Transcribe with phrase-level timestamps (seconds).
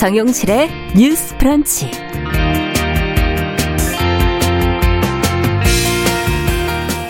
[0.00, 1.90] 정용실의 뉴스 프런치.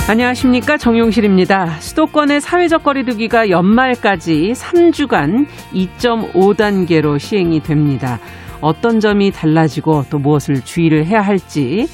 [0.09, 1.79] 안녕하십니까 정용실입니다.
[1.79, 8.19] 수도권의 사회적 거리두기가 연말까지 3주간 2.5단계로 시행이 됩니다.
[8.61, 11.87] 어떤 점이 달라지고 또 무엇을 주의를 해야 할지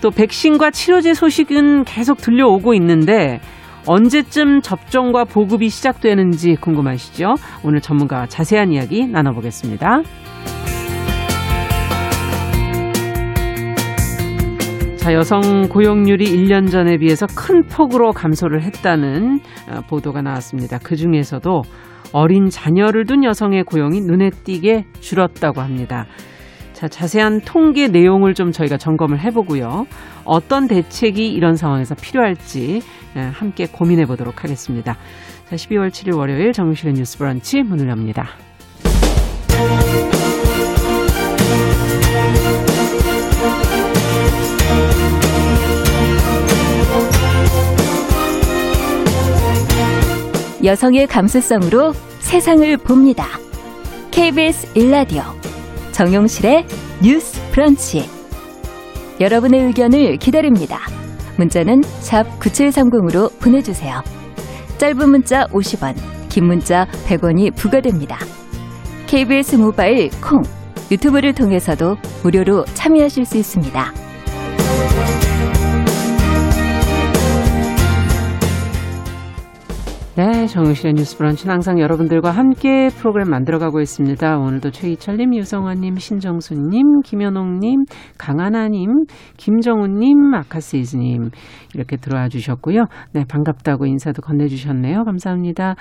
[0.00, 3.42] 또 백신과 치료제 소식은 계속 들려오고 있는데
[3.86, 7.34] 언제쯤 접종과 보급이 시작되는지 궁금하시죠?
[7.64, 10.02] 오늘 전문가와 자세한 이야기 나눠보겠습니다.
[14.96, 20.78] 자, 여성 고용률이 1년 전에 비해서 큰 폭으로 감소를 했다는 어, 보도가 나왔습니다.
[20.78, 21.62] 그 중에서도
[22.12, 26.04] 어린 자녀를 둔 여성의 고용이 눈에 띄게 줄었다고 합니다.
[26.74, 29.86] 자, 자세한 통계 내용을 좀 저희가 점검을 해보고요.
[30.24, 32.80] 어떤 대책이 이런 상황에서 필요할지 예,
[33.14, 34.96] 함께 고민해 보도록 하겠습니다.
[35.48, 38.30] 자, 12월 7일 월요일 정유실의 뉴스 브런치 문을 엽니다.
[50.62, 53.26] 여성의 감수성으로 세상을 봅니다.
[54.10, 55.22] KBS 일라디오
[55.92, 56.66] 정용실의
[57.02, 58.08] 뉴스 프런치.
[59.20, 60.99] 여러분의 의견을 기다립니다.
[61.40, 64.02] 문자는 샵 9730으로 보내주세요.
[64.78, 65.94] 짧은 문자 50원,
[66.28, 68.18] 긴 문자 100원이 부과됩니다.
[69.06, 70.42] KBS 모바일 콩,
[70.90, 74.09] 유튜브를 통해서도 무료로 참여하실 수 있습니다.
[80.16, 84.38] 네, 정유실의 뉴스 브런치는 항상 여러분들과 함께 프로그램 만들어가고 있습니다.
[84.38, 87.84] 오늘도 최희철님, 유성환님, 신정수님, 김현옥님,
[88.18, 89.04] 강하나님,
[89.36, 91.30] 김정훈님, 아카세이즈님
[91.74, 92.86] 이렇게 들어와 주셨고요.
[93.12, 95.04] 네, 반갑다고 인사도 건네주셨네요.
[95.04, 95.76] 감사합니다.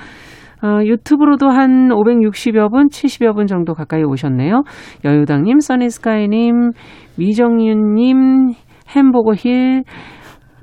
[0.62, 4.64] 어, 유튜브로도 한 560여 분, 70여 분 정도 가까이 오셨네요.
[5.06, 6.72] 여유당님, 써니스카이님,
[7.18, 8.54] 미정윤님,
[8.96, 9.84] 햄버거 힐,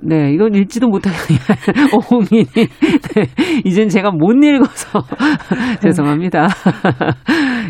[0.02, 1.88] 네, 이건 읽지도 못하겠네요.
[1.92, 2.44] 오홍이.
[2.54, 3.26] 네,
[3.64, 5.02] 이젠 제가 못 읽어서
[5.80, 6.48] 죄송합니다.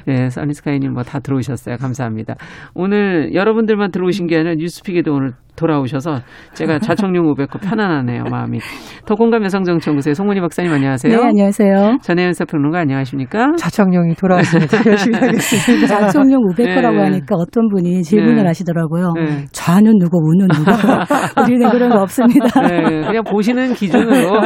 [0.07, 1.77] 네, 써니스카이님 뭐 다 들어오셨어요.
[1.77, 2.35] 감사합니다.
[2.75, 6.21] 오늘 여러분들만 들어오신 게 아니라 뉴스픽에도 오늘 돌아오셔서
[6.53, 8.59] 제가 자청용 500호 편안하네요, 마음이.
[9.07, 11.17] 더공감 여성정치연구소의 송문희 박사님 안녕하세요.
[11.17, 11.99] 네, 안녕하세요.
[12.03, 13.53] 전혜연 사평론가 안녕하십니까?
[13.57, 14.79] 자청용이 돌아왔습니다.
[14.87, 15.87] 열심히 하겠습니다.
[15.87, 17.03] 자청용 500호라고 네.
[17.05, 18.49] 하니까 어떤 분이 질문을 네.
[18.49, 19.13] 하시더라고요.
[19.15, 19.45] 네.
[19.53, 20.71] 좌는 누구, 우는 누구.
[21.47, 22.61] 우리는 그런 거 없습니다.
[22.63, 24.41] 네, 그냥 보시는 기준으로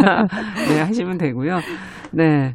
[0.68, 1.58] 네, 하시면 되고요.
[2.12, 2.54] 네.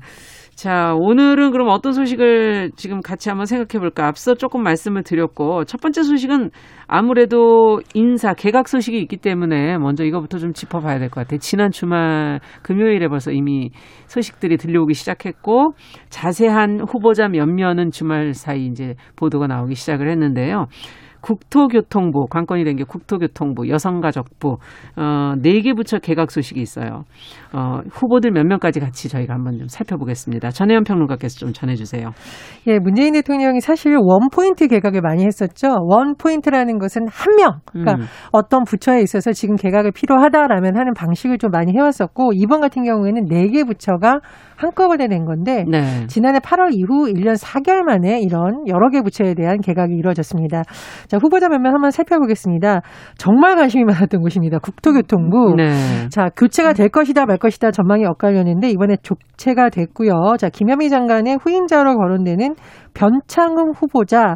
[0.62, 4.06] 자, 오늘은 그럼 어떤 소식을 지금 같이 한번 생각해 볼까?
[4.06, 6.52] 앞서 조금 말씀을 드렸고, 첫 번째 소식은
[6.86, 11.40] 아무래도 인사, 개각 소식이 있기 때문에 먼저 이거부터 좀 짚어봐야 될 것 같아요.
[11.40, 13.72] 지난 주말 금요일에 벌써 이미
[14.06, 15.74] 소식들이 들려오기 시작했고,
[16.10, 20.68] 자세한 후보자 몇몇은 주말 사이 이제 보도가 나오기 시작을 했는데요.
[21.22, 24.58] 국토교통부 관건이 된 게 국토교통부 여성가족부
[24.98, 27.04] 어, 네 개 부처 개각 소식이 있어요.
[27.54, 30.50] 어, 후보들 몇 명까지 같이 저희가 한번 좀 살펴보겠습니다.
[30.50, 32.10] 전혜연 평론가께서 좀 전해주세요.
[32.68, 35.68] 예, 문재인 대통령이 사실 one point 개각을 많이 했었죠.
[35.88, 38.06] one point라는 것은 한 명, 그러니까 음.
[38.32, 43.52] 어떤 부처에 있어서 지금 개각이 필요하다라면 하는 방식을 좀 많이 해왔었고 이번 같은 경우에는 네
[43.52, 44.22] 개 부처가
[44.56, 46.08] 한꺼번에 낸 건데 네.
[46.08, 50.62] 지난해 8월 이후 1년 4개월 만에 이런 여러 개 부처에 대한 개각이 이루어졌습니다.
[51.12, 52.80] 자, 후보자 몇 명 한번 살펴보겠습니다.
[53.18, 54.60] 정말 관심이 많았던 곳입니다.
[54.60, 55.56] 국토교통부.
[55.58, 56.08] 네.
[56.10, 60.38] 자, 교체가 될 것이다 말 것이다 전망이 엇갈렸는데 이번에 조체가 됐고요.
[60.40, 62.56] 자, 김현미 장관의 후임자로 거론되는
[62.94, 64.36] 변창흠 후보자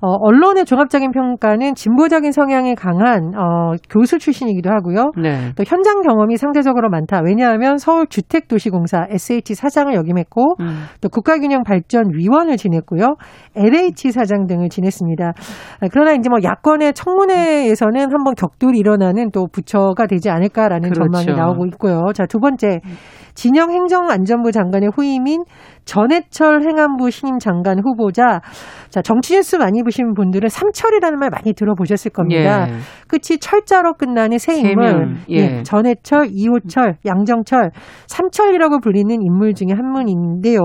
[0.00, 5.12] 어, 언론의 종합적인 평가는 진보적인 성향이 강한 어, 교수 출신이기도 하고요.
[5.16, 5.52] 네.
[5.56, 7.22] 또 현장 경험이 상대적으로 많다.
[7.24, 10.84] 왜냐하면 서울 주택도시공사 SH 사장을 역임했고 음.
[11.00, 13.14] 또 국가균형발전위원을 지냈고요.
[13.56, 15.32] LH 사장 등을 지냈습니다.
[15.90, 21.10] 그러나 이제 뭐 야권의 청문회에서는 한번 격돌이 일어나는 또 부처가 되지 않을까라는 그렇죠.
[21.10, 22.12] 전망이 나오고 있고요.
[22.14, 22.80] 자, 두 번째.
[23.34, 25.42] 진영 행정안전부 장관의 후임인
[25.84, 28.40] 전해철 행안부 신임 장관 후보자.
[28.88, 32.68] 자, 정치 뉴스 많이 보신 분들은 삼철이라는 말 많이 들어보셨을 겁니다.
[32.68, 32.74] 예.
[33.08, 35.16] 끝이 철자로 끝나는 새 인물.
[35.30, 35.36] 예.
[35.36, 35.62] 예.
[35.62, 37.70] 전해철, 이호철, 양정철,
[38.06, 40.60] 삼철이라고 불리는 인물 중에 한 분인데요.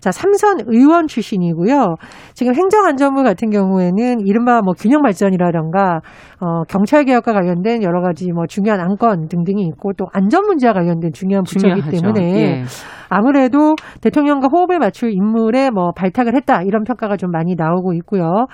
[0.00, 1.96] 자, 삼선 의원 출신이고요.
[2.34, 6.00] 지금 행정안전부 같은 경우에는 이른바 뭐 균형 발전이라던가
[6.40, 11.12] 어, 경찰 개혁과 관련된 여러 가지 뭐 중요한 안건 등등이 있고 또 안전 문제와 관련된
[11.12, 12.64] 중요한 부처이기 때문에 예.
[13.10, 18.46] 아무래도 대통령 과 호흡을 맞출 인물에 뭐 발탁을 했다 이런 평가가 좀 많이 나오고 있고요.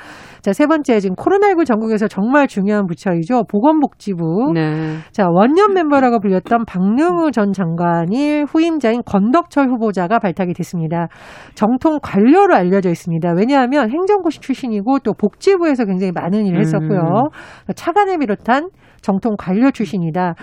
[0.43, 3.45] 자, 세 번째 지금 코로나19 전국에서 정말 중요한 부처이죠.
[3.45, 4.53] 보건복지부.
[4.55, 4.97] 네.
[5.13, 11.09] 자, 원년 멤버라고 불렸던 박능우 전 장관이 후임자인 건덕철 후보자가 발탁이 됐습니다.
[11.55, 13.33] 정통 관료로 알려져 있습니다.
[13.37, 17.01] 왜냐하면 행정고시 출신이고 또 복지부에서 굉장히 많은 일을 했었고요.
[17.01, 17.73] 음.
[17.75, 18.71] 차관을 비롯한
[19.07, 20.35] 정통 관료 출신이다.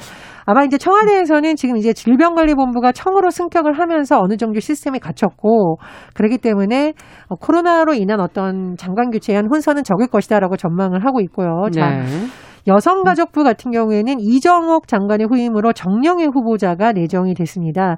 [0.45, 5.77] 아마 이제 청와대에서는 지금 이제 질병관리본부가 청으로 승격을 하면서 어느 정도 시스템이 갖췄고
[6.13, 6.93] 그렇기 때문에
[7.27, 11.69] 어, 코로나로 인한 어떤 장관 교체한 혼선은 적을 것이다라고 전망을 하고 있고요.
[11.73, 12.03] 자, 네.
[12.67, 17.95] 여성가족부 같은 경우에는 이정옥 장관의 후임으로 정영애 후보자가 내정이 됐습니다.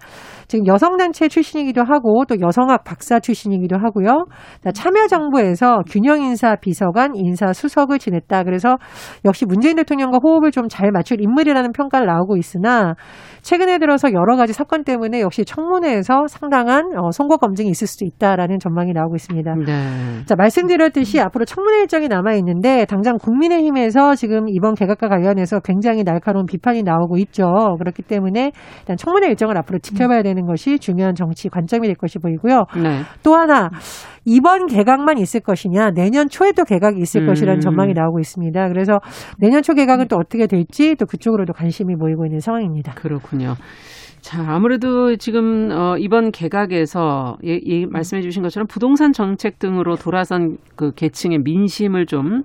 [0.48, 4.26] 지금 여성단체 출신이기도 하고 또 여성학 박사 출신이기도 하고요.
[4.74, 8.44] 참여정부에서 균형인사 비서관 인사 수석을 지냈다.
[8.44, 8.78] 그래서
[9.24, 12.96] 역시 문재인 대통령과 호흡을 좀 잘 맞출 인물이라는 평가를 나오고 있으나
[13.42, 18.60] 최근에 들어서 여러 가지 사건 때문에 역시 청문회에서 상당한 어, 선거 검증이 있을 수도 있다라는
[18.60, 19.56] 전망이 나오고 있습니다.
[19.66, 20.26] 네.
[20.26, 26.46] 자, 말씀드렸듯이 앞으로 청문회 일정이 남아 있는데 당장 국민의힘에서 지금 이번 개각과 관련해서 굉장히 날카로운
[26.46, 27.76] 비판이 나오고 있죠.
[27.78, 32.64] 그렇기 때문에 일단 청문회 일정을 앞으로 지켜봐야 되는 것이 중요한 정치 관점이 될 것이 보이고요.
[32.82, 33.02] 네.
[33.22, 33.70] 또 하나
[34.24, 37.28] 이번 개각만 있을 것이냐 내년 초에도 개각이 있을 음.
[37.28, 38.70] 것이라는 전망이 나오고 있습니다.
[38.70, 39.00] 그래서
[39.40, 42.94] 내년 초 개각은 또 어떻게 될지 또 그쪽으로도 관심이 모이고 있는 상황입니다.
[42.94, 43.56] 그렇군요.
[44.22, 50.58] 자, 아무래도 지금 어 이번 개각에서 예, 예 말씀해 주신 것처럼 부동산 정책 등으로 돌아선
[50.76, 52.42] 그 계층의 민심을 좀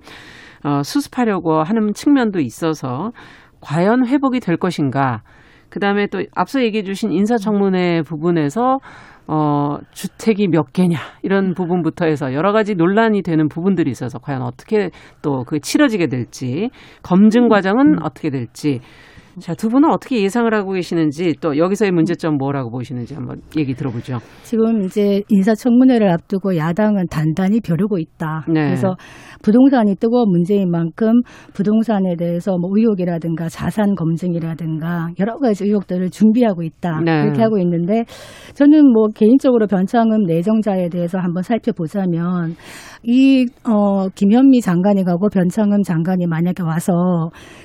[0.63, 3.11] 어, 수습하려고 하는 측면도 있어서
[3.61, 5.21] 과연 회복이 될 것인가?
[5.69, 8.79] 그 다음에 또 앞서 얘기해 주신 인사청문회 부분에서
[9.27, 14.89] 어, 주택이 몇 개냐 이런 부분부터 해서 여러 가지 논란이 되는 부분들이 있어서 과연 어떻게
[15.21, 16.69] 또 그 치러지게 될지
[17.03, 18.81] 검증 과정은 어떻게 될지
[19.39, 24.19] 자, 두 분은 어떻게 예상을 하고 계시는지 또 여기서의 문제점 뭐라고 보시는지 한번 얘기 들어보죠.
[24.43, 28.45] 지금 이제 인사청문회를 앞두고 야당은 단단히 벼르고 있다.
[28.47, 28.65] 네.
[28.65, 28.95] 그래서
[29.41, 31.21] 부동산이 뜨거운 문제인 만큼
[31.53, 37.01] 부동산에 대해서 뭐 의혹이라든가 자산 검증이라든가 여러 가지 의혹들을 준비하고 있다.
[37.01, 37.23] 네.
[37.23, 38.03] 이렇게 하고 있는데
[38.53, 42.55] 저는 뭐 개인적으로 변창흠 내정자에 대해서 한번 살펴보자면
[43.03, 46.93] 이 어, 김현미 장관이 가고 변창흠 장관이 만약에 와서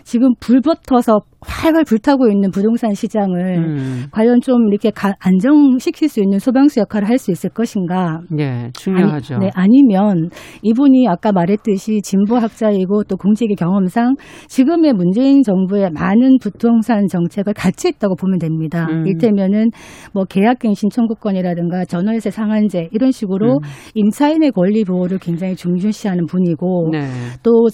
[0.03, 6.21] 지금 불 붙어서 활활 불타고 있는 부동산 시장을 음, 과연 좀 이렇게 가- 안정시킬 수
[6.21, 8.21] 있는 소방수 역할을 할 수 있을 것인가?
[8.39, 9.37] 예, 중요하죠.
[9.37, 10.29] 아니, 네, 아니면
[10.63, 14.17] 이분이 아까 말했듯이 진보 학자이고 또 공직의 경험상
[14.49, 18.87] 지금의 문재인 정부의 많은 부동산 정책을 같이 했다고 보면 됩니다.
[18.91, 19.07] 음.
[19.07, 19.71] 일테면은
[20.13, 23.69] 뭐 계약갱신 청구권이라든가 전월세 상한제 이런 식으로 음.
[23.95, 27.07] 임차인의 권리 보호를 굉장히 중요시하는 분이고 네.
[27.43, 27.69] 또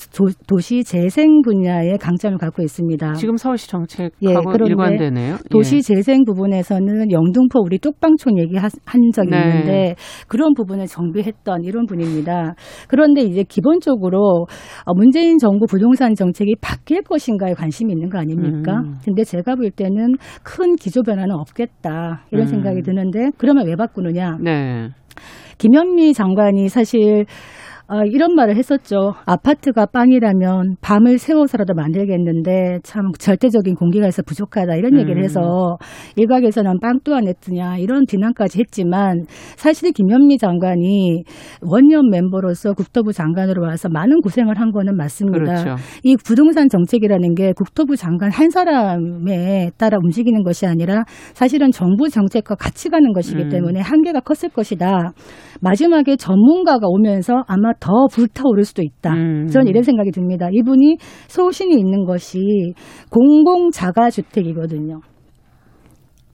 [0.46, 3.14] 도, 시 재생 분야에 강점을 갖고 있습니다.
[3.14, 5.36] 지금 서울 시 정책하고 예, 일관되네요.
[5.50, 5.80] 도시 예.
[5.80, 8.70] 재생 부분에서는 영등포 우리 뚝방촌 얘기한
[9.12, 9.38] 적이 네.
[9.38, 9.94] 있는데
[10.28, 12.54] 그런 부분을 정비했던 이런 분입니다.
[12.88, 14.46] 그런데 이제 기본적으로
[14.84, 18.80] 어, 문재인 정부 부동산 정책이 바뀔 것인가에 관심이 있는 거 아닙니까?
[18.80, 18.94] 음.
[19.04, 22.48] 근데 제가 볼 때는 큰 기조 변화는 없겠다 이런 음.
[22.48, 24.38] 생각이 드는데 그러면 왜 바꾸느냐?
[24.42, 24.88] 네.
[25.58, 27.26] 김현미 장관이 사실
[27.92, 29.12] 어, 이런 말을 했었죠.
[29.26, 35.24] 아파트가 빵이라면 밤을 새워서라도 만들겠는데 참 절대적인 공기가 있어 부족하다 이런 얘기를 음.
[35.24, 35.76] 해서
[36.16, 41.24] 일각에서는 빵 또한 냈느냐 이런 비난까지 했지만 사실 김현미 장관이
[41.60, 45.38] 원년 멤버로서 국토부 장관으로 와서 많은 고생을 한 거는 맞습니다.
[45.38, 45.76] 그렇죠.
[46.02, 52.54] 이 부동산 정책이라는 게 국토부 장관 한 사람에 따라 움직이는 것이 아니라 사실은 정부 정책과
[52.54, 53.48] 같이 가는 것이기 음.
[53.50, 55.12] 때문에 한계가 컸을 것이다.
[55.60, 59.12] 마지막에 전문가가 오면서 아마 더 불타오를 수도 있다.
[59.12, 59.48] 음.
[59.48, 60.48] 저는 이런 생각이 듭니다.
[60.52, 62.38] 이분이 소신이 있는 것이
[63.10, 65.00] 공공자가주택이거든요.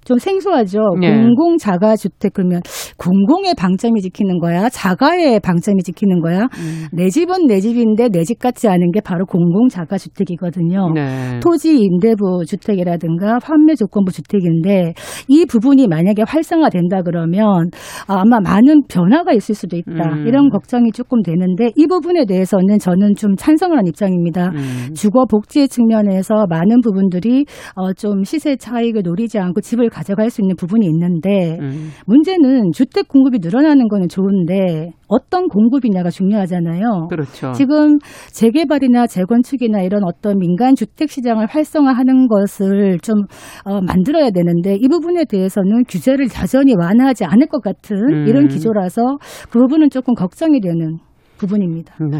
[0.08, 0.78] 좀 생소하죠.
[1.00, 1.12] 네.
[1.12, 2.62] 공공 자가 주택 그러면
[2.96, 6.44] 공공의 방점이 지키는 거야, 자가의 방점이 지키는 거야.
[6.58, 6.86] 음.
[6.92, 10.92] 내 집은 내 집인데 내 집 같지 않은 게 바로 공공 자가 주택이거든요.
[10.94, 11.40] 네.
[11.42, 14.94] 토지 임대부 주택이라든가 환매 조건부 주택인데
[15.28, 17.70] 이 부분이 만약에 활성화된다 그러면
[18.06, 19.90] 아마 많은 변화가 있을 수도 있다.
[20.12, 20.26] 음.
[20.26, 24.50] 이런 걱정이 조금 되는데 이 부분에 대해서는 저는 좀 찬성을 한 입장입니다.
[24.54, 24.94] 음.
[24.94, 27.44] 주거 복지 측면에서 많은 부분들이
[27.76, 31.90] 어, 좀 시세 차익을 노리지 않고 집을 가져갈 수 있는 부분이 있는데 음.
[32.06, 37.08] 문제는 주택 공급이 늘어나는 거는 좋은데 어떤 공급이냐가 중요하잖아요.
[37.10, 37.52] 그렇죠.
[37.52, 37.98] 지금
[38.32, 43.22] 재개발이나 재건축이나 이런 어떤 민간 주택 시장을 활성화하는 것을 좀
[43.64, 48.26] 어, 만들어야 되는데 이 부분에 대해서는 규제를 여전히 완화하지 않을 것 같은 음.
[48.28, 49.18] 이런 기조라서
[49.50, 50.98] 그 부분은 조금 걱정이 되는
[51.38, 51.94] 부분입니다.
[52.10, 52.18] 네.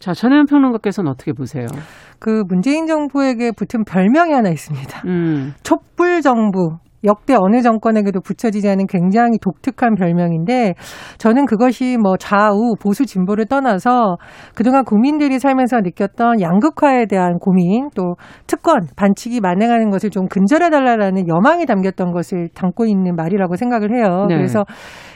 [0.00, 1.66] 자, 전혜연 평론가께서는 어떻게 보세요?
[2.18, 5.02] 그 문재인 정부에게 붙은 별명이 하나 있습니다.
[5.06, 5.52] 음.
[5.62, 6.78] 촛불 정부.
[7.02, 10.74] 역대 어느 정권에게도 붙여지지 않은 굉장히 독특한 별명인데
[11.16, 14.16] 저는 그것이 뭐 좌우 보수 진보를 떠나서
[14.54, 18.16] 그동안 국민들이 살면서 느꼈던 양극화에 대한 고민 또
[18.46, 24.26] 특권 반칙이 만행하는 것을 좀 근절해 달라라는 여망이 담겼던 것을 담고 있는 말이라고 생각을 해요.
[24.28, 24.36] 네.
[24.36, 24.64] 그래서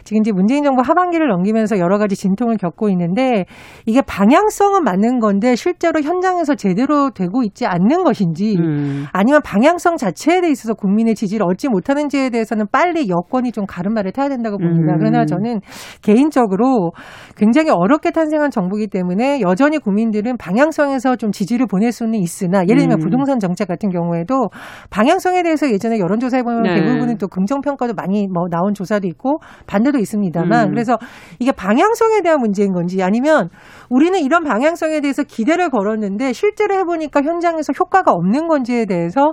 [0.05, 3.47] 지금 이제 문재인 정부 하반기를 넘기면서 여러 가지 진통을 겪고 있는데
[3.87, 9.07] 이게 방향성은 맞는 건데 실제로 현장에서 제대로 되고 있지 않는 것인지 음.
[9.13, 14.29] 아니면 방향성 자체에 대해 있어서 국민의 지지를 얻지 못하는지에 대해서는 빨리 여권이 좀 가름말을 타야
[14.29, 14.93] 된다고 봅니다.
[14.93, 14.99] 음.
[14.99, 15.61] 그러나 저는
[16.03, 16.93] 개인적으로
[17.37, 22.99] 굉장히 어렵게 탄생한 정부이기 때문에 여전히 국민들은 방향성에서 좀 지지를 보낼 수는 있으나 예를 들면
[22.99, 23.01] 음.
[23.01, 24.49] 부동산 정책 같은 경우에도
[24.91, 26.75] 방향성에 대해서 예전에 여론조사해 보면 네.
[26.75, 30.71] 대부분은 또 긍정 평가도 많이 뭐 나온 조사도 있고 반대 도 있습니다만 음.
[30.71, 30.99] 그래서
[31.39, 33.49] 이게 방향성에 대한 문제인 건지 아니면
[33.89, 39.33] 우리는 이런 방향성에 대해서 기대를 걸었는데 실제로 해보니까 현장에서 효과가 없는 건지에 대해서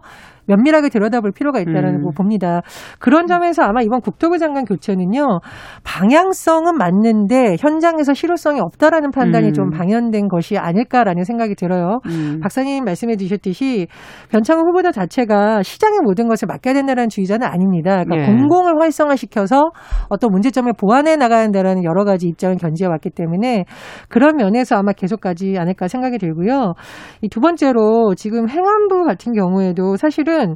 [0.51, 2.03] 면밀하게 들여다볼 필요가 있다는 음.
[2.03, 2.62] 거 봅니다.
[3.00, 5.39] 그런 점에서 아마 이번 국토부 장관 교체는요
[5.84, 9.53] 방향성은 맞는데 현장에서 실효성이 없다라는 판단이 음.
[9.53, 12.00] 좀 방연된 것이 아닐까라는 생각이 들어요.
[12.08, 12.39] 음.
[12.41, 13.88] 박사님 말씀해 주셨듯이
[14.29, 18.03] 변창훈 후보자 자체가 시장의 모든 것을 맡겨야 된다는 주의자는 아닙니다.
[18.03, 18.25] 그러니까 예.
[18.38, 19.72] 공공을 활성화시켜서
[20.10, 23.65] 어떤 문제점을 보완해 나가야 한다는 여러 가지 입장을 견지해 왔기 때문에
[24.10, 26.74] 그런 면에서 아마 계속 가지 않을까 생각이 들고요.
[27.22, 30.55] 이 두 번째로 지금 행안부 같은 경우에도 사실은 사실은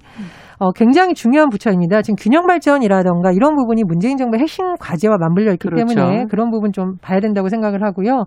[0.58, 2.02] 어, 굉장히 중요한 부처입니다.
[2.02, 5.96] 지금 균형 발전이라던가 이런 부분이 문재인 정부의 핵심 과제와 맞물려 있기 그렇죠.
[5.96, 8.26] 때문에 그런 부분 좀 봐야 된다고 생각을 하고요.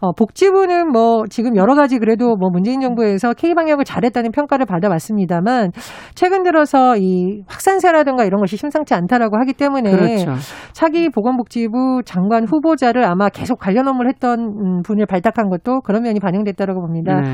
[0.00, 5.70] 어, 복지부는 뭐 지금 여러 가지 그래도 뭐 문재인 정부에서 K 방역을 잘했다는 평가를 받아왔습니다만
[6.16, 10.32] 최근 들어서 이 확산세라든가 이런 것이 심상치 않다라고 하기 때문에 그렇죠.
[10.72, 16.18] 차기 보건복지부 장관 후보자를 아마 계속 관련 업무를 했던 음, 분을 발탁한 것도 그런 면이
[16.18, 17.20] 반영됐다라고 봅니다.
[17.20, 17.30] 네.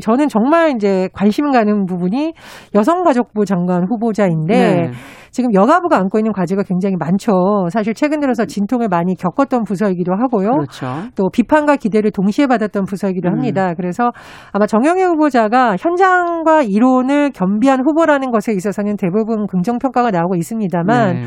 [0.00, 2.34] 저는 정말 이제 관심 가는 부분이
[2.72, 4.90] 여성가족부 장관 후보자인데 네.
[5.30, 7.32] 지금 여가부가 안고 있는 과제가 굉장히 많죠.
[7.70, 10.50] 사실 최근 들어서 진통을 많이 겪었던 부서이기도 하고요.
[10.50, 10.86] 그렇죠.
[11.16, 13.32] 또 비판과 기대를 동시에 받았던 부서이기도 음.
[13.32, 13.72] 합니다.
[13.74, 14.10] 그래서
[14.52, 21.22] 아마 정영애 후보자가 현장과 이론을 겸비한 후보라는 것에 있어서는 대부분 긍정 평가가 나오고 있습니다만 네.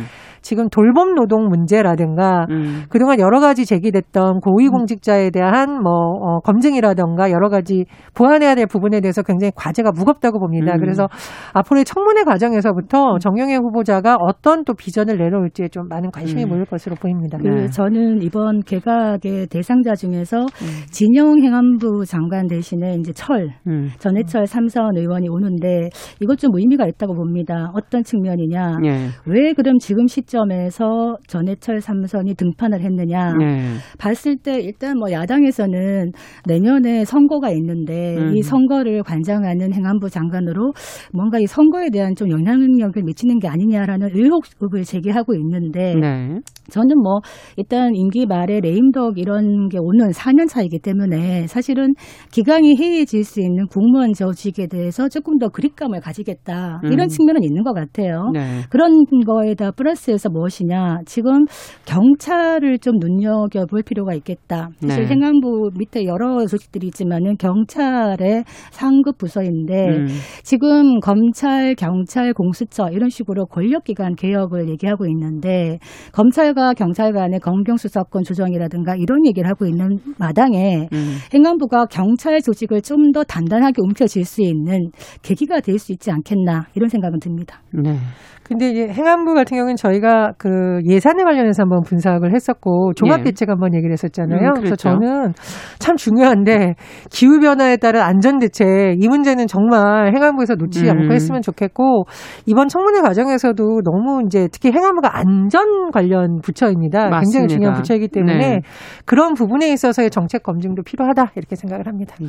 [0.45, 2.83] 지금 돌봄 노동 문제라든가 음.
[2.87, 9.23] 그동안 여러 가지 제기됐던 고위공직자에 대한 뭐 어, 검증이라든가 여러 가지 보완해야 될 부분에 대해서
[9.23, 10.75] 굉장히 과제가 무겁다고 봅니다.
[10.75, 10.79] 음.
[10.81, 11.07] 그래서
[11.53, 16.49] 앞으로의 청문회 과정에서부터 정영애 후보자가 어떤 또 비전을 내놓을지에 좀 많은 관심이 음.
[16.49, 17.39] 모일 것으로 보입니다.
[17.39, 17.67] 그 네.
[17.67, 20.67] 저는 이번 개각의 대상자 중에서 음.
[20.91, 23.89] 진영 행안부 장관 대신에 이제 철 음.
[23.97, 25.89] 전해철 삼선 의원이 오는데
[26.21, 27.71] 이것 좀 의미가 있다고 봅니다.
[27.73, 28.77] 어떤 측면이냐?
[28.83, 29.07] 네.
[29.25, 33.75] 왜 그럼 지금 시점 시점에서 전해철 삼선이 등판을 했느냐 네.
[33.97, 36.11] 봤을 때 일단 뭐 야당에서는
[36.45, 38.35] 내년에 선거가 있는데 음.
[38.35, 40.73] 이 선거를 관장하는 행안부 장관으로
[41.13, 46.39] 뭔가 이 선거에 대한 좀 영향력을 미치는 게 아니냐라는 의혹을 제기하고 있는데 네.
[46.69, 47.19] 저는 뭐
[47.55, 51.93] 일단 임기 말에 레임덕 이런 게 오는 4년 차이기 때문에 사실은
[52.31, 57.07] 기강이 해이해질 수 있는 국무원 조직에 대해서 조금 더 그립감을 가지겠다 이런 음.
[57.07, 58.31] 측면은 있는 것 같아요.
[58.33, 58.61] 네.
[58.69, 60.99] 그런 거에다 플러스해서 대해서 무엇이냐.
[61.05, 61.45] 지금
[61.85, 64.69] 경찰을 좀 눈여겨볼 필요가 있겠다.
[64.81, 65.11] 사실 네.
[65.11, 70.07] 행안부 밑에 여러 조직들이 있지만은 경찰의 상급 부서인데 음.
[70.43, 75.79] 지금 검찰, 경찰, 공수처 이런 식으로 권력기관 개혁을 얘기하고 있는데
[76.11, 81.17] 검찰과 경찰 간의 검경수사권 조정이라든가 이런 얘기를 하고 있는 마당에 음.
[81.33, 84.89] 행안부가 경찰 조직을 좀 더 단단하게 움켜쥘 수 있는
[85.21, 87.61] 계기가 될 수 있지 않겠나 이런 생각은 듭니다.
[87.71, 87.97] 네.
[88.47, 93.51] 근데 이제 행안부 같은 경우는 저희가 그 예산에 관련해서 한번 분석을 했었고 종합 대책 예.
[93.51, 94.49] 한번 얘기를 했었잖아요.
[94.49, 94.59] 음, 그렇죠.
[94.61, 95.33] 그래서 저는
[95.79, 96.75] 참 중요한데
[97.09, 100.91] 기후 변화에 따른 안전 대책 이 문제는 정말 행안부에서 놓치지 음.
[100.91, 102.05] 않고 했으면 좋겠고
[102.45, 107.09] 이번 청문회 과정에서도 너무 이제 특히 행안부가 안전 관련 부처입니다.
[107.09, 107.19] 맞습니다.
[107.21, 108.61] 굉장히 중요한 부처이기 때문에 네.
[109.05, 112.15] 그런 부분에 있어서의 정책 검증도 필요하다 이렇게 생각을 합니다.
[112.19, 112.27] 네.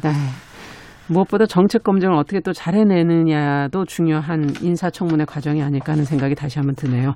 [1.09, 7.15] 무엇보다 정책 검증을 어떻게 또 잘해내느냐도 중요한 인사청문회 과정이 아닐까 하는 생각이 다시 한번 드네요.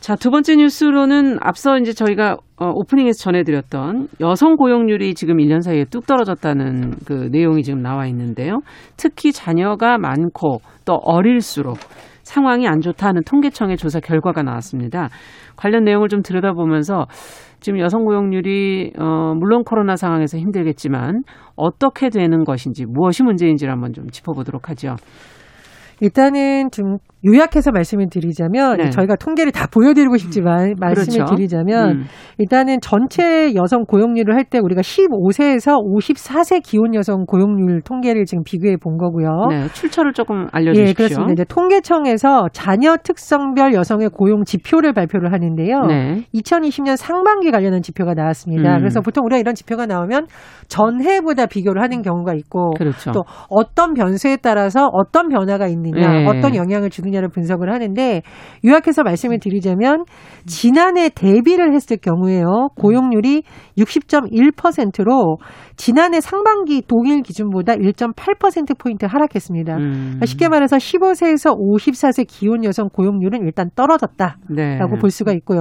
[0.00, 5.84] 자, 두 번째 뉴스로는 앞서 이제 저희가 어, 오프닝에서 전해드렸던 여성 고용률이 지금 1년 사이에
[5.90, 8.60] 뚝 떨어졌다는 그 내용이 지금 나와 있는데요.
[8.96, 11.78] 특히 자녀가 많고 또 어릴수록
[12.22, 15.08] 상황이 안 좋다는 통계청의 조사 결과가 나왔습니다.
[15.56, 17.06] 관련 내용을 좀 들여다보면서
[17.60, 21.22] 지금 여성 고용률이 어 물론 코로나 상황에서 힘들겠지만
[21.56, 24.96] 어떻게 되는 것인지 무엇이 문제인지를 한번 좀 짚어보도록 하죠.
[26.00, 28.90] 일단은 좀 요약해서 말씀을 드리자면 네.
[28.90, 31.34] 저희가 통계를 다 보여드리고 싶지만 말씀을 그렇죠.
[31.34, 32.04] 드리자면 음.
[32.38, 38.76] 일단은 전체 여성 고용률을 할 때 우리가 15세에서 54세 기혼 여성 고용률 통계를 지금 비교해
[38.76, 39.48] 본 거고요.
[39.50, 40.88] 네, 출처를 조금 알려주십시오.
[40.88, 41.32] 예, 그렇습니다.
[41.32, 45.82] 이제 통계청에서 자녀 특성별 여성의 고용 지표를 발표를 하는데요.
[45.82, 46.22] 네.
[46.34, 48.76] 2020년 상반기 관련한 지표가 나왔습니다.
[48.76, 48.78] 음.
[48.78, 50.28] 그래서 보통 우리가 이런 지표가 나오면
[50.68, 53.12] 전해보다 비교를 하는 경우가 있고 그렇죠.
[53.12, 56.26] 또 어떤 변수에 따라서 어떤 변화가 있느냐, 네.
[56.26, 58.22] 어떤 영향을 주 느냐를 분석을 하는데
[58.64, 60.04] 요약해서 말씀을 드리자면
[60.46, 62.68] 지난해 대비를 했을 경우에요.
[62.76, 63.42] 고용률이
[63.76, 65.38] 60.1%로
[65.78, 69.76] 지난해 상반기 동일 기준보다 1.8%포인트 하락했습니다.
[69.76, 69.92] 음.
[69.92, 74.38] 그러니까 쉽게 말해서 15세에서 54세 기혼 여성 고용률은 일단 떨어졌다.
[74.50, 74.76] 네.
[74.76, 75.60] 라고 볼 수가 있고요.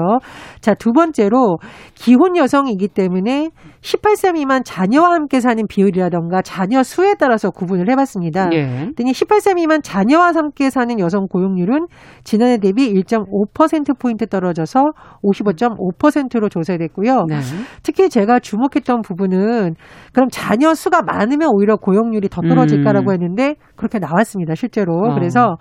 [0.59, 1.59] 자, 두 번째로
[1.93, 8.49] 기혼 여성이기 때문에 18세 미만 자녀와 함께 사는 비율이라던가 자녀 수에 따라서 구분을 해봤습니다.
[8.53, 8.65] 예.
[8.65, 11.85] 그랬더니 18세 미만 자녀와 함께 사는 여성 고용률은
[12.23, 14.83] 지난해 대비 1.5%포인트 떨어져서
[15.23, 17.25] 55.5%로 조사됐고요.
[17.29, 17.35] 네.
[17.83, 19.75] 특히 제가 주목했던 부분은
[20.17, 23.13] 그럼 자녀 수가 많으면 오히려 고용률이 더 떨어질까라고 음.
[23.13, 24.95] 했는데 그렇게 나왔습니다, 실제로.
[24.95, 25.13] 어.
[25.13, 25.57] 그래서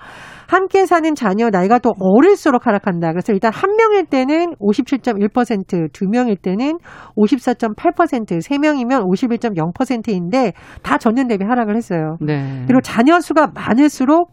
[0.49, 3.11] 함께 사는 자녀 나이가 또 어릴수록 하락한다.
[3.11, 6.79] 그래서 일단 한 명일 때는 57.1%, 두 명일 때는
[7.19, 12.17] 54.8%, 세 명이면 51.0%인데 다 전년 대비 하락을 했어요.
[12.23, 12.65] 네.
[12.67, 14.31] 그리고 자녀 수가 많을수록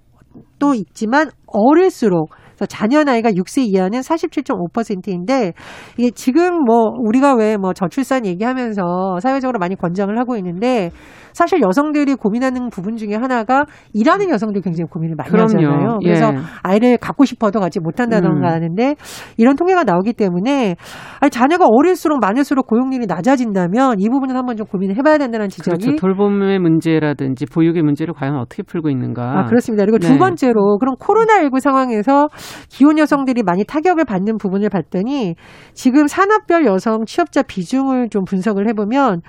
[0.58, 2.30] 또 있지만 어릴수록
[2.66, 5.54] 자녀 나이가 6세 이하는 47.5%인데
[5.98, 10.90] 이게 지금 뭐 우리가 왜 뭐 저출산 얘기하면서 사회적으로 많이 권장을 하고 있는데
[11.34, 15.46] 사실 여성들이 고민하는 부분 중에 하나가 일하는 여성들이 굉장히 고민을 많이 그럼요.
[15.46, 16.00] 하잖아요.
[16.04, 16.38] 그래서 예.
[16.62, 18.54] 아이를 갖고 싶어도 갖지 못한다던가 음.
[18.54, 18.96] 하는데
[19.38, 20.76] 이런 통계가 나오기 때문에
[21.20, 26.02] 아니 자녀가 어릴수록 많을수록 고용률이 낮아진다면 이 부분은 한번 좀 고민을 해봐야 된다는 지적이 그렇죠.
[26.02, 29.40] 돌봄의 문제라든지 보육의 문제를 과연 어떻게 풀고 있는가.
[29.40, 29.86] 아, 그렇습니다.
[29.86, 30.08] 그리고 네.
[30.08, 32.28] 두 번째로 그럼 코로나19 상황에서
[32.70, 35.36] 기혼 여성들이 많이 타격을 받는 부분을 봤더니
[35.74, 39.22] 지금 산업별 여성 취업자 비중을 좀 분석을 해보면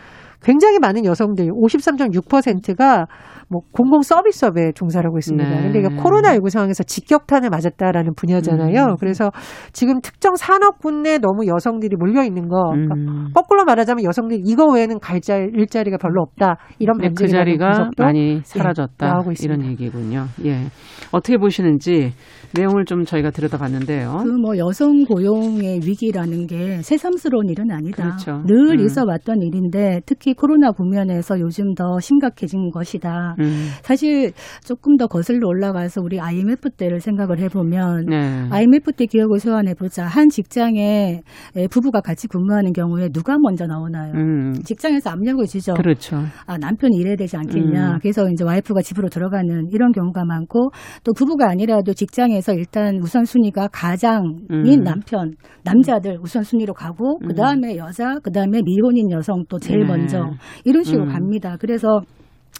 [0.44, 3.06] 굉장히 많은 여성들 53.6%가
[3.48, 5.48] 뭐 공공 서비스업에 종사를 하고 있습니다.
[5.48, 5.62] 네.
[5.62, 8.84] 근데 이게 코로나19 상황에서 직격탄을 맞았다라는 분야잖아요.
[8.90, 8.96] 음.
[8.98, 9.30] 그래서
[9.72, 12.70] 지금 특정 산업군에 너무 여성들이 몰려 있는 거.
[12.70, 13.28] 그러니까 음.
[13.34, 16.58] 거꾸로 말하자면 여성들이 이거 외에는 갈 자, 일자리가 별로 없다.
[16.78, 19.06] 이런 네, 그 자리가 많이 사라졌다.
[19.06, 19.54] 나오고 있습니다.
[19.54, 20.26] 이런 얘기군요.
[20.44, 20.66] 예.
[21.12, 22.12] 어떻게 보시는지
[22.54, 24.22] 내용을 좀 저희가 들여다봤는데요.
[24.24, 28.04] 그 뭐 여성 고용의 위기라는 게 새삼스러운 일은 아니다.
[28.04, 28.42] 그렇죠.
[28.46, 28.84] 늘 음.
[28.84, 33.36] 있어 왔던 일인데 특히 코로나 국면에서 요즘 더 심각해진 것이다.
[33.38, 33.68] 음.
[33.82, 34.32] 사실
[34.66, 38.48] 조금 더 거슬러 올라가서 우리 IMF 때를 생각을 해보면 네.
[38.50, 40.04] IMF 때 기억을 소환해보자.
[40.04, 41.22] 한 직장에
[41.56, 44.12] 에, 부부가 같이 근무하는 경우에 누가 먼저 나오나요?
[44.14, 44.52] 음.
[44.64, 45.72] 직장에서 압력을 주죠.
[45.72, 46.18] 그렇죠.
[46.46, 47.92] 아, 남편이 일해야 되지 않겠냐.
[47.94, 47.98] 음.
[48.02, 50.70] 그래서 이제 와이프가 집으로 들어가는 이런 경우가 많고
[51.02, 54.82] 또 부부가 아니라도 직장에서 일단 우선순위가 가장인 음.
[54.84, 55.32] 남편,
[55.64, 57.28] 남자들 우선순위로 가고 음.
[57.28, 59.86] 그 다음에 여자, 그 다음에 미혼인 여성 또 제일 네.
[59.86, 60.30] 먼저
[60.64, 61.08] 이런 식으로 음.
[61.08, 61.56] 갑니다.
[61.58, 62.00] 그래서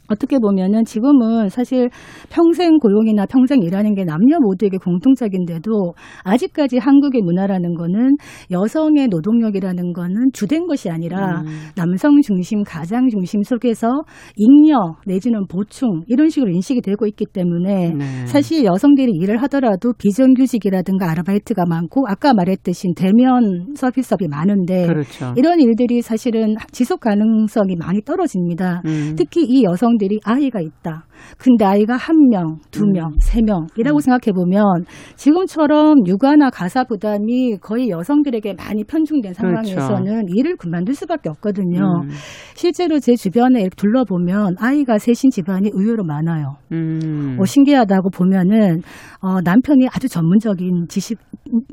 [0.08, 1.88] 어떻게 보면은 지금은 사실
[2.30, 8.16] 평생 고용이나 평생 일하는 게 남녀 모두에게 공통적인데도 아직까지 한국의 문화라는 거는
[8.50, 11.46] 여성의 노동력이라는 거는 주된 것이 아니라 음.
[11.76, 14.02] 남성 중심, 가장 중심 속에서
[14.36, 18.26] 잉여 내지는 보충 이런 식으로 인식이 되고 있기 때문에 네.
[18.26, 25.32] 사실 여성들이 일을 하더라도 비정규직이라든가 아르바이트가 많고 아까 말했듯이 대면 서비스업이 많은데 그렇죠.
[25.36, 28.82] 이런 일들이 사실은 지속 가능성이 많이 떨어집니다.
[28.84, 29.14] 음.
[29.16, 31.06] 특히 이 여성 들이 아이가 있다.
[31.38, 33.18] 근데 아이가 한 명, 두 명, 음.
[33.20, 34.84] 세 명이라고 생각해 보면
[35.16, 41.78] 지금처럼 육아나 가사 부담이 거의 여성들에게 많이 편중된 상황에서는 일을 그만둘 수밖에 없거든요.
[41.78, 42.02] 그렇죠.
[42.04, 42.08] 음.
[42.54, 46.56] 실제로 제 주변에 둘러보면 아이가 셋인 집안이 의외로 많아요.
[46.72, 47.38] 음.
[47.40, 48.82] 어, 신기하다고 보면은
[49.20, 51.18] 어, 남편이 아주 전문적인 지식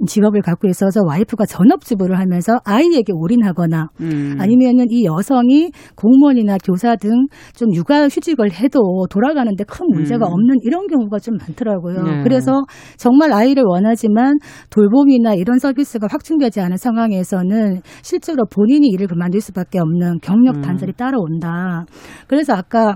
[0.06, 4.38] 직업을 갖고 있어서 와이프가 전업주부를 하면서 아이에게 올인하거나 음.
[4.40, 10.34] 아니면은 이 여성이 공무원이나 교사 등 좀 육아 휴직을 해도 돌아가는데 큰 문제가 음.
[10.34, 12.04] 없는 이런 경우가 좀 많더라고요.
[12.04, 12.24] 네.
[12.24, 12.64] 그래서
[12.98, 14.38] 정말 아이를 원하지만
[14.70, 20.62] 돌봄이나 이런 서비스가 확충되지 않은 상황에서는 실제로 본인이 일을 그만둘 수밖에 없는 경력 음.
[20.62, 21.86] 단절이 따라온다.
[22.28, 22.96] 그래서 아까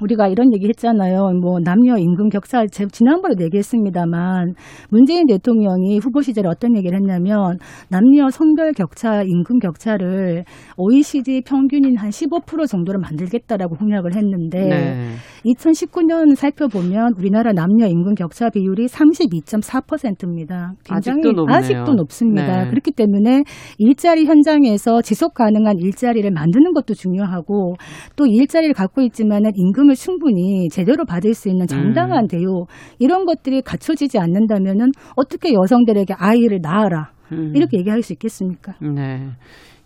[0.00, 1.30] 우리가 이런 얘기 했잖아요.
[1.40, 4.54] 뭐 남녀 임금 격차 제- 지난번에도 얘기했습니다만
[4.90, 7.58] 문재인 대통령이 후보 시절에 어떤 얘기를 했냐면
[7.90, 10.44] 남녀 성별 격차 임금 격차를
[10.76, 15.10] OECD 평균인 한 15% 정도로 만들겠다라고 공약을 했는데 네.
[15.44, 20.72] 2019년 살펴보면 우리나라 남녀 임금 격차 비율이 32.4%입니다.
[20.84, 21.56] 굉장히 아직도 높네요.
[21.56, 22.64] 아직도 높습니다.
[22.64, 22.70] 네.
[22.70, 23.42] 그렇기 때문에
[23.78, 27.74] 일자리 현장에서 지속 가능한 일자리를 만드는 것도 중요하고
[28.16, 32.28] 또 일자리를 갖고 있지만은 임금 보상을 충분히 제대로 받을 수 있는 정당한 음.
[32.28, 32.66] 대우
[32.98, 37.52] 이런 것들이 갖춰지지 않는다면은 어떻게 여성들에게 아이를 낳아라 음.
[37.54, 38.74] 이렇게 얘기할 수 있겠습니까?
[38.80, 39.30] 네.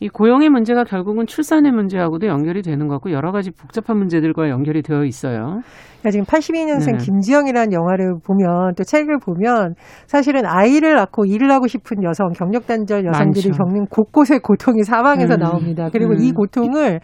[0.03, 4.83] 이 고용의 문제가 결국은 출산의 문제하고도 연결이 되는 것 같고 여러 가지 복잡한 문제들과 연결이
[4.83, 5.61] 되어 있어요.
[6.01, 7.05] 그러니까 지금 82년생 네.
[7.05, 9.75] 김지영이라는 영화를 보면 또 책을 보면
[10.09, 13.63] 사실은 아이를 낳고 일을 하고 싶은 여성, 경력 단절 여성들이 많죠.
[13.63, 15.39] 겪는 곳곳의 고통이 사방에서 음.
[15.39, 15.89] 나옵니다.
[15.93, 16.21] 그리고 음.
[16.21, 16.99] 이 고통을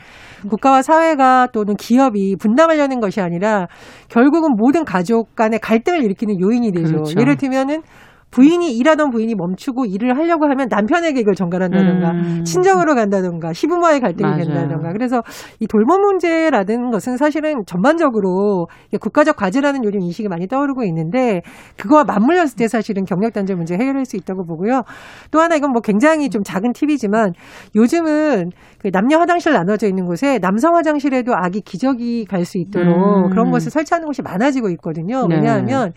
[0.51, 3.69] 국가와 사회가 또는 기업이 분담하려는 것이 아니라
[4.09, 6.95] 결국은 모든 가족 간의 갈등을 일으키는 요인이 되죠.
[6.95, 7.21] 그렇죠.
[7.21, 7.83] 예를 들면은
[8.31, 12.45] 부인이 일하던 부인이 멈추고 일을 하려고 하면 남편에게 이걸 전가한다던가 음.
[12.45, 14.45] 친정으로 간다던가 시부모와의 갈등이 맞아요.
[14.45, 15.23] 된다던가 그래서
[15.61, 18.67] 이 돌봄 문제라는 것은 사실은 전반적으로
[19.01, 21.43] 국가적 과제라는 요즘 인식이 많이 떠오르고 있는데
[21.79, 24.83] 그거와 맞물렸을 때 사실은 경력 단절 문제 해결할 수 있다고 보고요.
[25.31, 27.33] 또 하나 이건 뭐 굉장히 좀 작은 팁이지만
[27.77, 33.31] 요즘은 그 남녀 화장실 나눠져 있는 곳에 남성 화장실에도 아기 기저귀 갈 수 있도록 음.
[33.31, 35.27] 그런 것을 설치하는 곳이 많아지고 있거든요.
[35.27, 35.35] 네.
[35.37, 35.93] 왜냐하면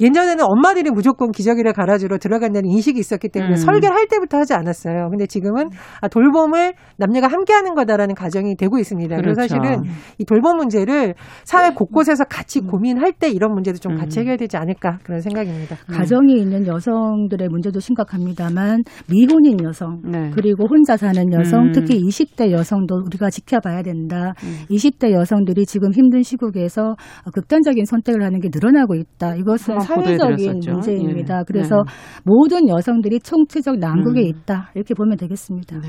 [0.00, 3.56] 예전에는 엄마들이 무조건 기저귀를 갈아주러 들어간다는 인식이 있었기 때문에 음.
[3.56, 5.08] 설계를 할 때부터 하지 않았어요.
[5.10, 5.68] 근데 지금은
[6.00, 9.16] 아, 돌봄을 남녀가 함께 하는 거다라는 가정이 되고 있습니다.
[9.16, 9.54] 그래서 그렇죠.
[9.54, 9.82] 사실은
[10.18, 14.22] 이 돌봄 문제를 사회 곳곳에서 같이 고민할 때 이런 문제도 좀 같이 음.
[14.22, 15.76] 해결되지 않을까 그런 생각입니다.
[15.86, 20.30] 가정이 있는 여성들의 문제도 심각합니다만 미혼인 여성 네.
[20.34, 21.72] 그리고 혼자 사는 여성 음.
[21.72, 24.32] 특히 20대 여성도 우리가 지켜봐야 된다.
[24.44, 24.64] 음.
[24.70, 26.96] 20대 여성들이 지금 힘든 시국에서
[27.34, 29.36] 극단적인 선택을 하는 게 늘어나고 있다.
[29.36, 30.60] 이것은 한번 사회적인.
[30.72, 31.38] 문제입니다.
[31.38, 31.42] 예.
[31.46, 32.22] 그래서 네.
[32.24, 34.26] 모든 여성들이 총체적 난국에 음.
[34.26, 34.70] 있다.
[34.74, 35.80] 이렇게 보면 되겠습니다.
[35.80, 35.88] 네.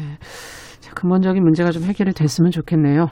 [0.79, 3.07] 자, 근본적인 문제가 좀 해결이 됐으면 좋겠네요.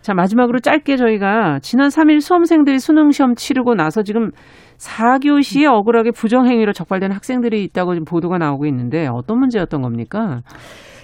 [0.00, 4.30] 자, 마지막으로 짧게 저희가 지난 3일 수험생들이 수능 시험 치르고 나서 지금
[4.76, 10.42] 4교시에 억울하게 부정행위로 적발된 학생들이 있다고 지금 보도가 나오고 있는데 어떤 문제였던 겁니까?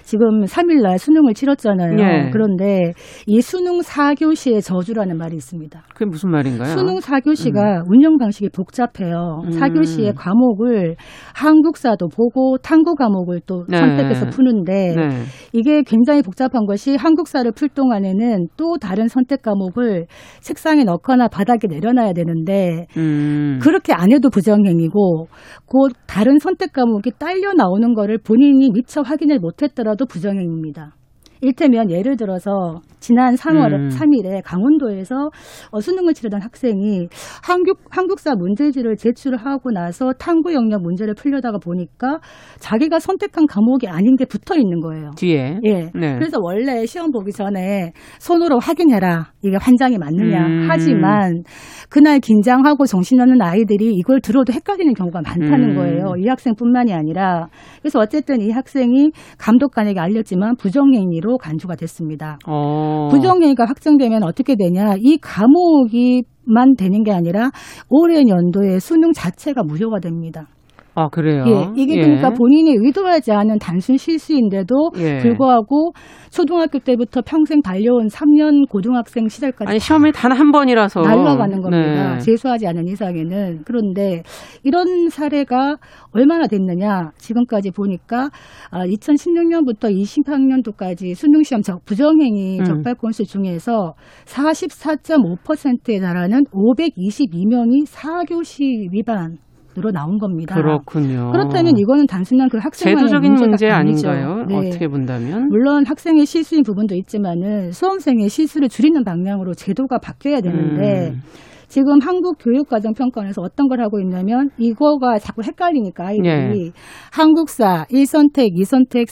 [0.03, 1.97] 지금 3일 날 수능을 치렀잖아요.
[1.99, 2.29] 예.
[2.31, 2.93] 그런데
[3.27, 5.83] 이 수능 4교시의 저주라는 말이 있습니다.
[5.93, 6.75] 그게 무슨 말인가요?
[6.75, 9.41] 수능 4교시가 운영 방식이 복잡해요.
[9.45, 9.49] 음.
[9.51, 10.95] 4교시의 과목을
[11.35, 13.77] 한국사도 보고 탐구 과목을 또 네.
[13.77, 15.09] 선택해서 푸는데 네.
[15.53, 20.07] 이게 굉장히 복잡한 것이 한국사를 풀 동안에는 또 다른 선택 과목을
[20.41, 23.59] 책상에 넣거나 바닥에 내려놔야 되는데 음.
[23.61, 25.27] 그렇게 안 해도 부정행위고
[25.67, 30.95] 그 다른 선택 과목이 딸려 나오는 거를 본인이 미처 확인을 못했더라 도 부정행위입니다.
[31.41, 33.89] 일테면 예를 들어서 지난 3월 음.
[33.89, 35.31] 3일에 강원도에서
[35.71, 37.07] 어, 수능을 치르던 학생이
[37.43, 42.19] 한국 한국사 문제지를 제출하고 나서 탐구 영역 문제를 풀려다가 보니까
[42.59, 45.11] 자기가 선택한 과목이 아닌 게 붙어 있는 거예요.
[45.17, 45.59] 뒤에.
[45.65, 45.89] 예.
[45.93, 46.15] 네.
[46.15, 49.31] 그래서 원래 시험 보기 전에 손으로 확인해라.
[49.41, 50.45] 이게 환장이 맞느냐.
[50.45, 50.67] 음.
[50.69, 51.43] 하지만
[51.89, 55.75] 그날 긴장하고 정신없는 아이들이 이걸 들어도 헷갈리는 경우가 많다는 음.
[55.75, 56.13] 거예요.
[56.19, 57.47] 이 학생뿐만이 아니라.
[57.81, 62.37] 그래서 어쨌든 이 학생이 감독관에게 알렸지만 부정행위로 간주가 됐습니다.
[62.47, 62.90] 어.
[63.09, 64.95] 부정행위가 확정되면 어떻게 되냐?
[64.99, 67.49] 이 과목이만 되는 게 아니라
[67.89, 70.47] 올해 연도에 수능 자체가 무효가 됩니다.
[70.93, 71.45] 아, 그래요?
[71.47, 72.01] 예, 이게 예.
[72.01, 75.19] 그러니까 본인이 의도하지 않은 단순 실수인데도 예.
[75.19, 75.93] 불구하고
[76.31, 81.01] 초등학교 때부터 평생 달려온 3년 고등학생 시절까지 아니, 시험이 단 한 번이라서.
[81.01, 82.13] 날라가는 겁니다.
[82.15, 82.19] 네.
[82.19, 83.61] 재수하지 않은 이상에는.
[83.65, 84.23] 그런데
[84.63, 85.75] 이런 사례가
[86.11, 87.11] 얼마나 됐느냐.
[87.17, 88.29] 지금까지 보니까
[88.71, 92.63] 2016년부터 20학년도까지 수능시험 적- 부정행위 음.
[92.63, 93.93] 적발 건수 중에서
[94.25, 99.37] 44.5%에 달하는 522명이 4교시 위반
[99.77, 100.55] 으로 나온 겁니다.
[100.55, 101.31] 그렇군요.
[101.31, 104.09] 그렇다면 이거는 단순한 그 학생만의 제도적인 문제 아니죠.
[104.09, 104.45] 아닌가요?
[104.45, 104.67] 네.
[104.67, 105.47] 어떻게 본다면?
[105.47, 111.21] 물론 학생의 실수인 부분도 있지만은 수험생의 실수를 줄이는 방향으로 제도가 바뀌어야 되는데 음.
[111.69, 116.71] 지금 한국 교육과정 평가원에서 어떤 걸 하고 있냐면 이거가 자꾸 헷갈리니까 아이들이 예.
[117.13, 119.07] 한국사 1선택, 2선택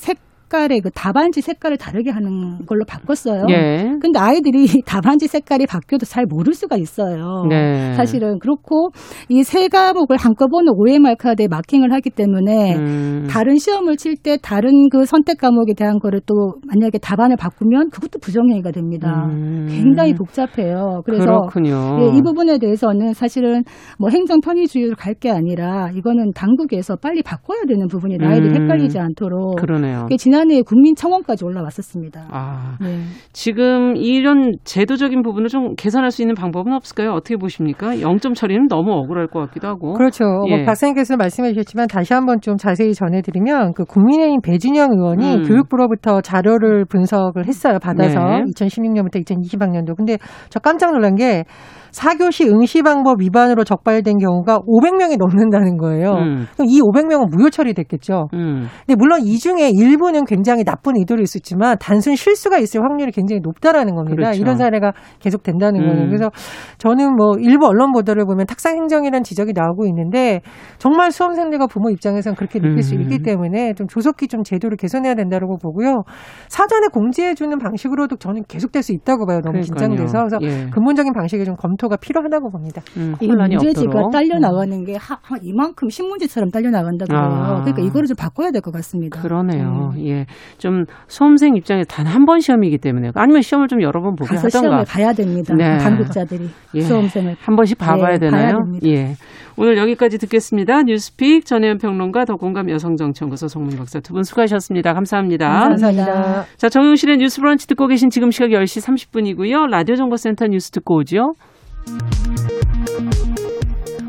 [0.50, 3.46] 색깔의 그 답안지 색깔을 다르게 하는 걸로 바꿨어요.
[3.50, 3.94] 예.
[4.02, 7.46] 근데 아이들이 답안지 색깔이 바뀌어도 잘 모를 수가 있어요.
[7.50, 7.94] 네.
[7.94, 8.90] 사실은 그렇고
[9.30, 13.28] 이 세 과목을 한꺼번에 OMR 카드에 마킹을 하기 때문에 음.
[13.30, 18.20] 다른 시험을 칠 때 다른 그 선택 과목에 대한 거를 또 만약에 답안을 바꾸면 그것도
[18.20, 19.28] 부정행위가 됩니다.
[19.30, 19.68] 음.
[19.70, 21.02] 굉장히 복잡해요.
[21.06, 22.00] 그래서 그렇군요.
[22.02, 23.64] 예, 이 부분에 대해서는 사실은
[23.98, 28.64] 뭐 행정 편의주의로 갈 게 아니라 이거는 당국에서 빨리 바꿔야 되는 부분이 아이들이 음.
[28.64, 30.04] 헷갈리지 않도록 그러네요.
[30.04, 32.28] 그게 지난해 국민 청원까지 올라왔었습니다.
[32.32, 33.02] 아, 네.
[33.34, 37.12] 지금 이런 제도적인 부분을 좀 개선할 수 있는 방법은 없을까요?
[37.12, 38.00] 어떻게 보십니까?
[38.00, 39.94] 영점 처리는 너무 억울할 것 같기도 하고.
[39.94, 40.24] 그렇죠.
[40.48, 40.56] 예.
[40.56, 45.44] 뭐 박사님께서 말씀해 주셨지만 다시 한번 좀 자세히 전해드리면 그 국민의힘 배진영 의원이 음.
[45.44, 47.80] 교육부로부터 자료를 분석을 했어요.
[47.82, 48.44] 받아서 네.
[48.56, 49.98] 2016년부터 2020학년도.
[49.98, 50.18] 근데
[50.50, 51.44] 저 깜짝 놀란 게
[51.92, 56.12] 4교시 응시 방법 위반으로 적발된 경우가 500명이 넘는다는 거예요.
[56.12, 56.46] 음.
[56.54, 58.28] 그럼 이 500명은 무효 처리됐겠죠.
[58.34, 58.68] 음.
[58.86, 63.96] 근데 물론 이 중에 일부는 굉장히 나쁜 의도를 있었지만 단순 실수가 있을 확률이 굉장히 높다라는
[63.96, 64.16] 겁니다.
[64.16, 64.42] 그렇죠.
[64.42, 65.88] 이런 사례가 계속 된다는 음.
[65.88, 66.06] 거예요.
[66.08, 66.30] 그래서
[66.78, 70.42] 저는 뭐 일부 언론 보도를 보면 탁상 행정이라는 지적이 나오고 있는데
[70.78, 73.02] 정말 수험생들과 부모 입장에서는 그렇게 느낄 수 음.
[73.02, 76.04] 있기 때문에 좀 조속히 좀 제도를 개선해야 된다고 보고요.
[76.48, 79.40] 사전에 공지해 주는 방식으로도 저는 계속될 수 있다고 봐요.
[79.42, 79.90] 너무 그러니까요.
[79.90, 80.70] 긴장돼서 그래서 예.
[80.70, 82.82] 근본적인 방식의 좀 검토 가 필요하다고 봅니다.
[82.98, 84.12] 음, 이 문제지가 없도록.
[84.12, 84.42] 딸려 음.
[84.42, 87.22] 나가는 게 하, 한 이만큼 신문지처럼 딸려 나간다고 해요.
[87.24, 87.62] 아.
[87.62, 89.22] 그러니까 이거를 좀 바꿔야 될 것 같습니다.
[89.22, 89.92] 그러네요.
[89.96, 90.06] 음.
[90.08, 90.26] 예.
[90.58, 94.50] 좀 수험생 입장에 단 한 번 시험이기 때문에 아니면 시험을 좀 여러 번 보게 하던가.
[94.50, 95.54] 시험을 봐야 됩니다.
[95.56, 95.78] 네.
[95.78, 96.82] 당국자들이 예.
[96.82, 98.42] 수험생을 한 번씩 봐봐야 네, 되나요?
[98.42, 98.88] 봐야 됩니다.
[98.88, 99.14] 예.
[99.58, 100.84] 오늘 여기까지 듣겠습니다.
[100.84, 104.94] 뉴스픽 전혜연 평론가 더공감 여성정치연구소 송문 박사 두 분 수고하셨습니다.
[104.94, 105.48] 감사합니다.
[105.50, 106.46] 감사합니다.
[106.58, 109.68] 자, 정용실의 뉴스 브런치 듣고 계신 지금 시각 10시 30분이고요.
[109.70, 111.34] 라디오 정보센터 뉴스 듣고 오죠.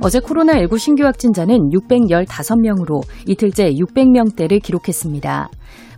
[0.02, 5.50] 어제 코로나19 신규 확진자는 615명으로 이틀째 600명대를 기록했습니다.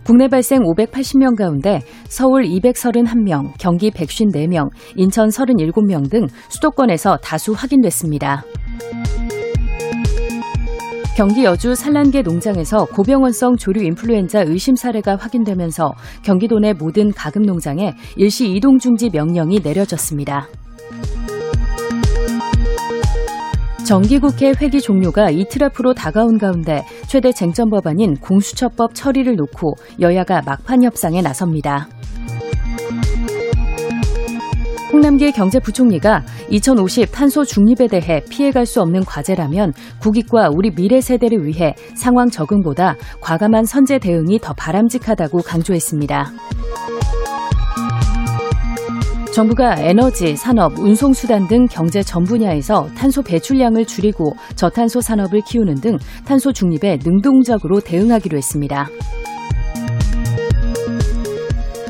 [0.03, 8.43] 국내 발생 580명 가운데 서울 231명, 경기 154명, 인천 37명 등 수도권에서 다수 확인됐습니다.
[11.15, 17.93] 경기 여주 산란계 농장에서 고병원성 조류 인플루엔자 의심 사례가 확인되면서 경기도 내 모든 가금 농장에
[18.17, 20.47] 일시 이동 중지 명령이 내려졌습니다.
[23.85, 30.83] 정기국회 회기 종료가 이틀 앞으로 다가온 가운데 최대 쟁점 법안인 공수처법 처리를 놓고 여야가 막판
[30.83, 31.89] 협상에 나섭니다.
[34.93, 41.73] 홍남기 경제부총리가 2050 탄소 중립에 대해 피해갈 수 없는 과제라면 국익과 우리 미래 세대를 위해
[41.95, 46.31] 상황 적응보다 과감한 선제 대응이 더 바람직하다고 강조했습니다.
[49.33, 55.97] 정부가 에너지, 산업, 운송수단 등 경제 전 분야에서 탄소 배출량을 줄이고 저탄소 산업을 키우는 등
[56.23, 58.87] 탄소 중립에 능동적으로 대응하기로 했습니다.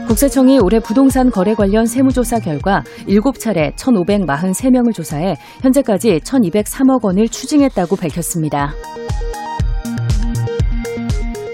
[0.08, 8.74] 국세청이 올해 부동산 거래 관련 세무조사 결과 7차례 1,543명을 조사해 현재까지 1,203억 원을 추징했다고 밝혔습니다.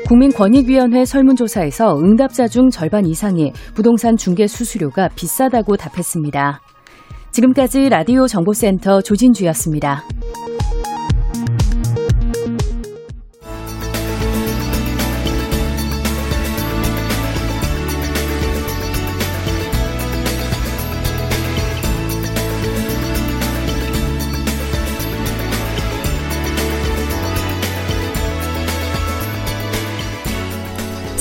[0.09, 6.61] 국민권익위원회 설문조사에서 응답자 중 절반 이상이 부동산 중개 수수료가 비싸다고 답했습니다.
[7.29, 10.01] 지금까지 라디오 정보센터 조진주였습니다.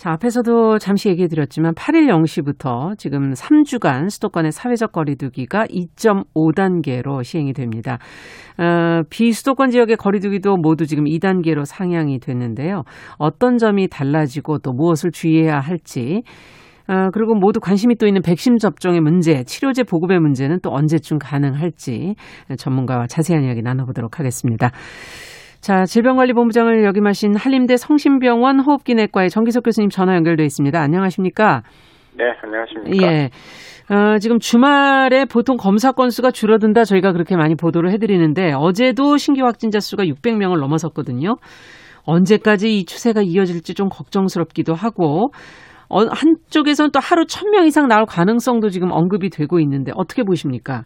[0.00, 7.98] 자, 앞에서도 잠시 얘기해 드렸지만 8일 0시부터 지금 3주간 수도권의 사회적 거리두기가 2.5단계로 시행이 됩니다.
[8.56, 12.84] 어, 비수도권 지역의 거리두기도 모두 지금 2단계로 상향이 됐는데요.
[13.18, 16.22] 어떤 점이 달라지고 또 무엇을 주의해야 할지
[16.88, 22.14] 어, 그리고 모두 관심이 또 있는 백신 접종의 문제, 치료제 보급의 문제는 또 언제쯤 가능할지
[22.56, 24.70] 전문가와 자세한 이야기 나눠보도록 하겠습니다.
[25.60, 30.80] 자, 질병관리본부장을 역임하신 한림대 성심병원 호흡기내과의 정기석 교수님 전화 연결돼 있습니다.
[30.80, 31.62] 안녕하십니까?
[32.16, 33.06] 네, 안녕하십니까?
[33.06, 33.30] 예.
[33.94, 39.80] 어, 지금 주말에 보통 검사 건수가 줄어든다 저희가 그렇게 많이 보도를 해드리는데 어제도 신규 확진자
[39.80, 41.36] 수가 600명을 넘어섰거든요.
[42.04, 45.32] 언제까지 이 추세가 이어질지 좀 걱정스럽기도 하고
[45.90, 50.84] 어, 한쪽에서는 또 하루 1000명 이상 나올 가능성도 지금 언급이 되고 있는데 어떻게 보십니까?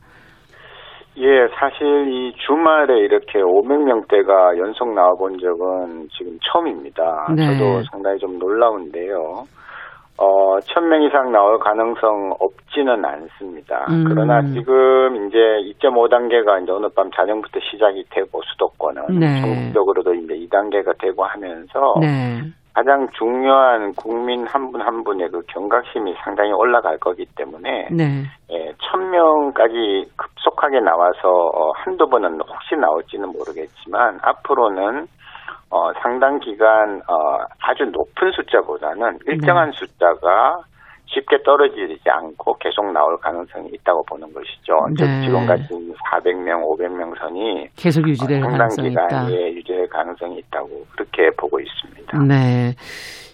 [1.16, 7.29] 예, 사실 이 주말에 이렇게 500명대가 연속 나와본 적은 지금 처음입니다.
[7.37, 7.46] 네.
[7.46, 9.44] 저도 상당히 좀 놀라운데요.
[10.16, 13.87] 어, 1000명 이상 나올 가능성 없지는 않습니다.
[13.90, 14.05] 음.
[14.09, 15.38] 그러나 지금 이제
[15.79, 19.40] 2.5단계가 이제 오늘 밤 자정부터 시작이 되고 수도권은 네.
[19.40, 22.42] 전국적으로도 이제 2단계가 되고 하면서 네.
[22.74, 28.24] 가장 중요한 국민 한 분 한 분의 그 경각심이 상당히 올라갈 거기 때문에 네.
[28.50, 35.06] 예, 1000명까지 급속하게 나와서 어, 한두 번은 혹시 나올지는 모르겠지만 앞으로는
[35.70, 40.58] 어, 상당 기간 어, 아주 높은 숫자보다는 일정한 숫자가
[41.06, 44.74] 쉽게 떨어지지 않고 계속 나올 가능성이 있다고 보는 것이죠.
[44.96, 45.22] 즉 네.
[45.22, 49.30] 지금 같은 400명, 500명 선이 계속 유지될 가능성이 있다.
[49.30, 52.18] 예, 유지될 가능성이 있다고 그렇게 보고 있습니다.
[52.26, 52.74] 네.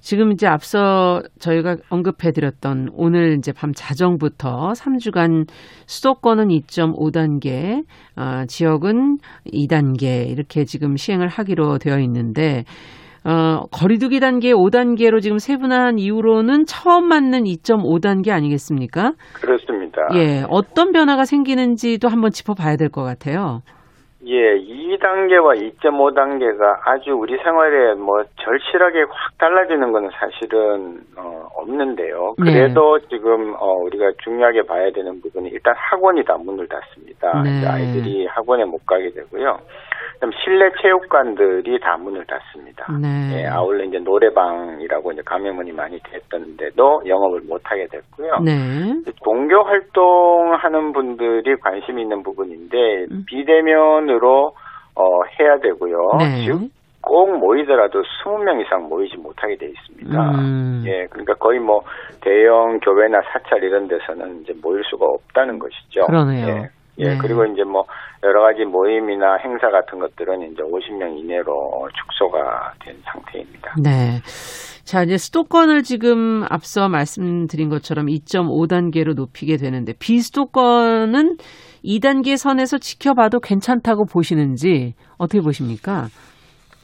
[0.02, 5.46] 지금 이제 앞서 저희가 언급해드렸던 오늘 이제 밤 자정부터 3주간
[5.86, 7.84] 수도권은 2.5단계,
[8.16, 12.64] 어, 지역은 2단계 이렇게 지금 시행을 하기로 되어 있는데
[13.24, 19.12] 어, 거리두기 단계 5단계로 지금 세분화한 이후로는 처음 맞는 2.5단계 아니겠습니까?
[19.34, 20.08] 그렇습니다.
[20.14, 23.60] 예, 어떤 변화가 생기는지도 한번 짚어봐야 될 것 같아요.
[24.26, 32.34] 예, 2단계와 2.5단계가 아주 우리 생활에 뭐 절실하게 확 달라지는 건 사실은 어, 없는데요.
[32.44, 32.52] 네.
[32.52, 37.42] 그래도 지금 어, 우리가 중요하게 봐야 되는 부분이 일단 학원이 다 문을 닫습니다.
[37.42, 37.58] 네.
[37.58, 39.58] 이제 아이들이 학원에 못 가게 되고요.
[40.20, 42.86] 그다음 실내 체육관들이 다 문을 닫습니다.
[43.00, 43.40] 네.
[43.40, 48.40] 예, 아울러 이제 노래방이라고 이제 감염원이 많이 됐던데도 영업을 못 하게 됐고요.
[48.44, 48.52] 네.
[49.24, 53.24] 종교 활동하는 분들이 관심 있는 부분인데 음.
[53.26, 54.52] 비대면으로
[54.94, 55.04] 어,
[55.38, 55.96] 해야 되고요.
[56.18, 56.44] 네.
[56.44, 60.30] 즉꼭 모이더라도 20명 이상 모이지 못하게 돼 있습니다.
[60.32, 60.84] 음.
[60.86, 61.80] 예, 그러니까 거의 뭐
[62.20, 66.04] 대형 교회나 사찰 이런 데서는 이제 모일 수가 없다는 것이죠.
[66.06, 66.46] 그러네요.
[66.46, 66.79] 예.
[66.98, 67.18] 예, 네.
[67.18, 67.84] 그리고 이제 뭐
[68.22, 73.74] 여러 가지 모임이나 행사 같은 것들은 이제 50명 이내로 축소가 된 상태입니다.
[73.82, 74.20] 네.
[74.84, 81.36] 자, 이제 수도권을 지금 앞서 말씀드린 것처럼 2.5단계로 높이게 되는데 비수도권은
[81.84, 86.08] 2단계 선에서 지켜봐도 괜찮다고 보시는지 어떻게 보십니까?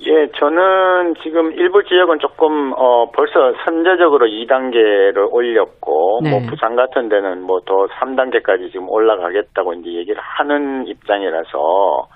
[0.04, 6.30] 예, 저는 지금 일부 지역은 조금 어 벌써 선제적으로 2단계를 올렸고 네.
[6.30, 12.08] 뭐 부산 같은 데는 뭐 더 3단계까지 지금 올라가겠다고 이제 얘기를 하는 입장이라서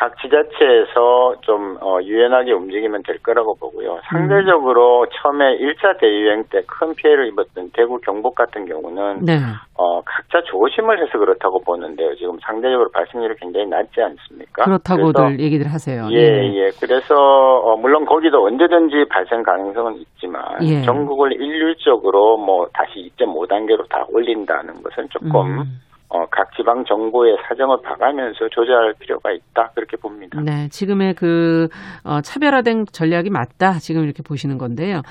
[0.00, 4.00] 각 지자체에서 좀 어, 유연하게 움직이면 될 거라고 보고요.
[4.08, 9.36] 상대적으로 처음에 1차 대유행 때 큰 피해를 입었던 대구 경북 같은 경우는 네.
[9.76, 12.14] 어, 각자 조심을 해서 그렇다고 보는데요.
[12.14, 14.64] 지금 상대적으로 발생률이 굉장히 낮지 않습니까?
[14.64, 16.08] 그렇다고들 얘기를 하세요.
[16.10, 16.54] 예, 네.
[16.56, 16.70] 예.
[16.80, 20.80] 그래서 어, 물론 거기도 언제든지 발생 가능성은 있지만 예.
[20.82, 25.64] 전국을 일률적으로 뭐 다시 2.5단계로 다 올린다는 것은 조금 음.
[26.12, 30.40] 어, 각 지방 정부의 사정을 봐가면서 조절할 필요가 있다 그렇게 봅니다.
[30.40, 31.68] 네, 지금의 그
[32.02, 33.78] 어, 차별화된 전략이 맞다.
[33.78, 35.02] 지금 이렇게 보시는 건데요.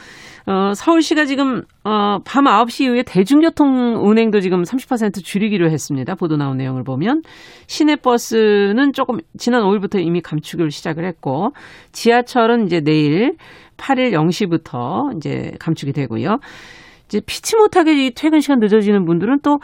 [0.45, 6.15] 어, 서울시가 지금 어, 밤 9시 이후에 대중교통 운행도 지금 30% 줄이기로 했습니다.
[6.15, 7.21] 보도 나온 내용을 보면
[7.67, 11.53] 시내버스는 조금 지난 5일부터 이미 감축을 시작을 했고
[11.93, 13.37] 지하철은 이제 내일
[13.77, 16.39] 8일 0시부터 이제 감축이 되고요.
[17.05, 19.59] 이제 피치 못하게 이 퇴근 시간 늦어지는 분들은 또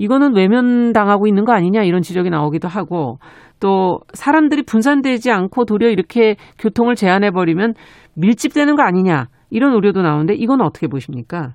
[0.00, 3.18] 이거는 외면당하고 있는 거 아니냐 이런 지적이 나오기도 하고
[3.60, 7.74] 또 사람들이 분산되지 않고 도리어 이렇게 교통을 제한해 버리면
[8.16, 11.50] 밀집되는 거 아니냐 이런 우려도 나오는데 이건 어떻게 보십니까?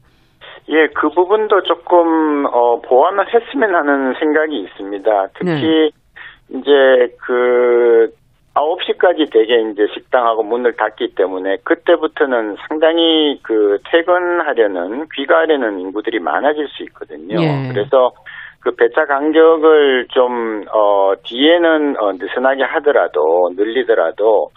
[0.70, 5.28] 예, 그 부분도 조금 어, 보완을 했으면 하는 생각이 있습니다.
[5.40, 5.92] 특히
[6.50, 8.12] 이제 그
[8.54, 16.84] 9시까지 대개 이제 식당하고 문을 닫기 때문에 그때부터는 상당히 그 퇴근하려는 귀가하려는 인구들이 많아질 수
[16.84, 17.36] 있거든요.
[17.42, 17.70] 예.
[17.74, 18.12] 그래서
[18.66, 24.50] 그 배차 간격을 좀, 어, 뒤에는 어, 느슨하게 하더라도, 늘리더라도,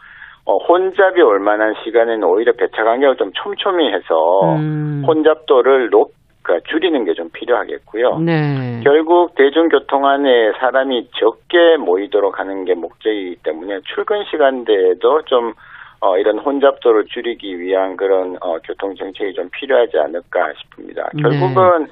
[0.47, 5.05] 어, 혼잡이 올 만한 시간에는 오히려 배차 간격을 좀 촘촘히 해서 음.
[5.07, 8.21] 혼잡도를 높, 그러니까 줄이는 게 좀 필요하겠고요.
[8.21, 8.81] 네.
[8.83, 15.53] 결국 대중교통 안에 사람이 적게 모이도록 하는 게 목적이기 때문에 출근 시간대에도 좀
[16.01, 21.11] 어, 이런 혼잡도를 줄이기 위한 그런 어, 교통 정책이 좀 필요하지 않을까 싶습니다.
[21.13, 21.21] 네.
[21.21, 21.89] 결국은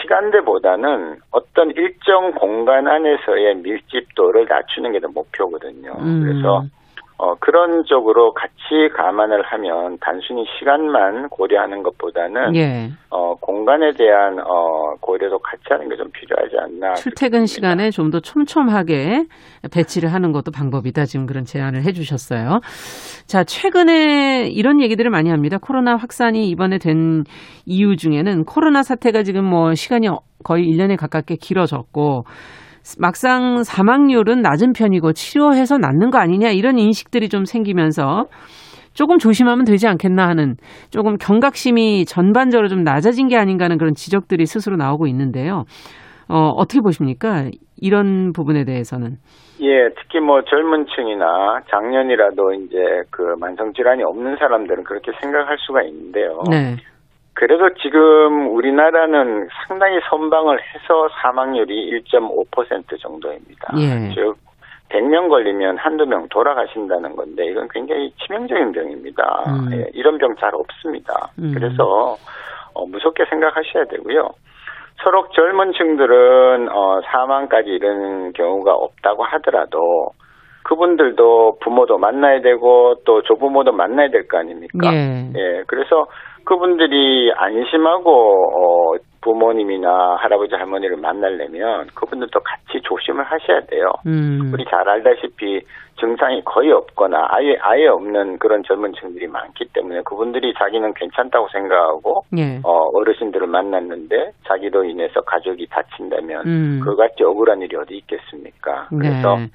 [0.00, 5.92] 시간대보다는 어떤 일정 공간 안에서의 밀집도를 낮추는 게 더 목표거든요.
[5.98, 6.22] 음.
[6.24, 6.64] 그래서
[7.22, 12.88] 어, 그런 쪽으로 같이 감안을 하면 단순히 시간만 고려하는 것보다는 예.
[13.10, 16.94] 어, 공간에 대한 어, 고려도 같이 하는 게 좀 필요하지 않나.
[16.94, 17.46] 출퇴근.
[17.46, 19.26] 시간에 좀 더 촘촘하게
[19.72, 21.04] 배치를 하는 것도 방법이다.
[21.04, 22.58] 지금 그런 제안을 해주셨어요.
[23.26, 25.58] 자, 최근에 이런 얘기들을 많이 합니다.
[25.62, 27.22] 코로나 확산이 이번에 된
[27.66, 30.08] 이유 중에는 코로나 사태가 지금 뭐 시간이
[30.44, 32.24] 거의 1년에 가깝게 길어졌고
[32.98, 38.26] 막상 사망률은 낮은 편이고 치료해서 낫는 거 아니냐 이런 인식들이 좀 생기면서
[38.94, 40.56] 조금 조심하면 되지 않겠나 하는
[40.90, 45.64] 조금 경각심이 전반적으로 좀 낮아진 게 아닌가 하는 그런 지적들이 스스로 나오고 있는데요.
[46.28, 47.48] 어, 어떻게 보십니까?
[47.80, 49.16] 이런 부분에 대해서는.
[49.60, 52.76] 예, 특히 뭐 젊은 층이나 작년이라도 이제
[53.10, 56.42] 그 만성 질환이 없는 사람들은 그렇게 생각할 수가 있는데요.
[56.50, 56.76] 네.
[57.34, 63.74] 그래도 지금 우리나라는 상당히 선방을 해서 사망률이 1.5% 정도입니다.
[63.78, 64.14] 예.
[64.14, 64.36] 즉
[64.90, 69.44] 100명 걸리면 한두 명 돌아가신다는 건데 이건 굉장히 치명적인 병입니다.
[69.46, 69.72] 음.
[69.72, 71.30] 예, 이런 병 잘 없습니다.
[71.38, 71.52] 음.
[71.54, 72.16] 그래서
[72.74, 74.28] 어, 무섭게 생각하셔야 되고요.
[75.02, 80.10] 서로 젊은 층들은 어, 사망까지 이런 경우가 없다고 하더라도
[80.64, 84.92] 그분들도 부모도 만나야 되고 또 조부모도 만나야 될 거 아닙니까?
[84.92, 85.32] 예.
[85.34, 86.06] 예, 그래서
[86.44, 93.92] 그분들이 안심하고 어, 부모님이나 할아버지 할머니를 만나려면 그분들도 같이 조심을 하셔야 돼요.
[94.06, 94.50] 음.
[94.52, 95.60] 우리 잘 알다시피
[96.00, 102.24] 증상이 거의 없거나 아예 아예 없는 그런 젊은 층들이 많기 때문에 그분들이 자기는 괜찮다고 생각하고
[102.36, 102.60] 예.
[102.64, 106.80] 어, 어르신들을 만났는데 자기로 인해서 가족이 다친다면 음.
[106.82, 108.88] 그같이 억울한 일이 어디 있겠습니까?
[108.90, 109.46] 그래서 네.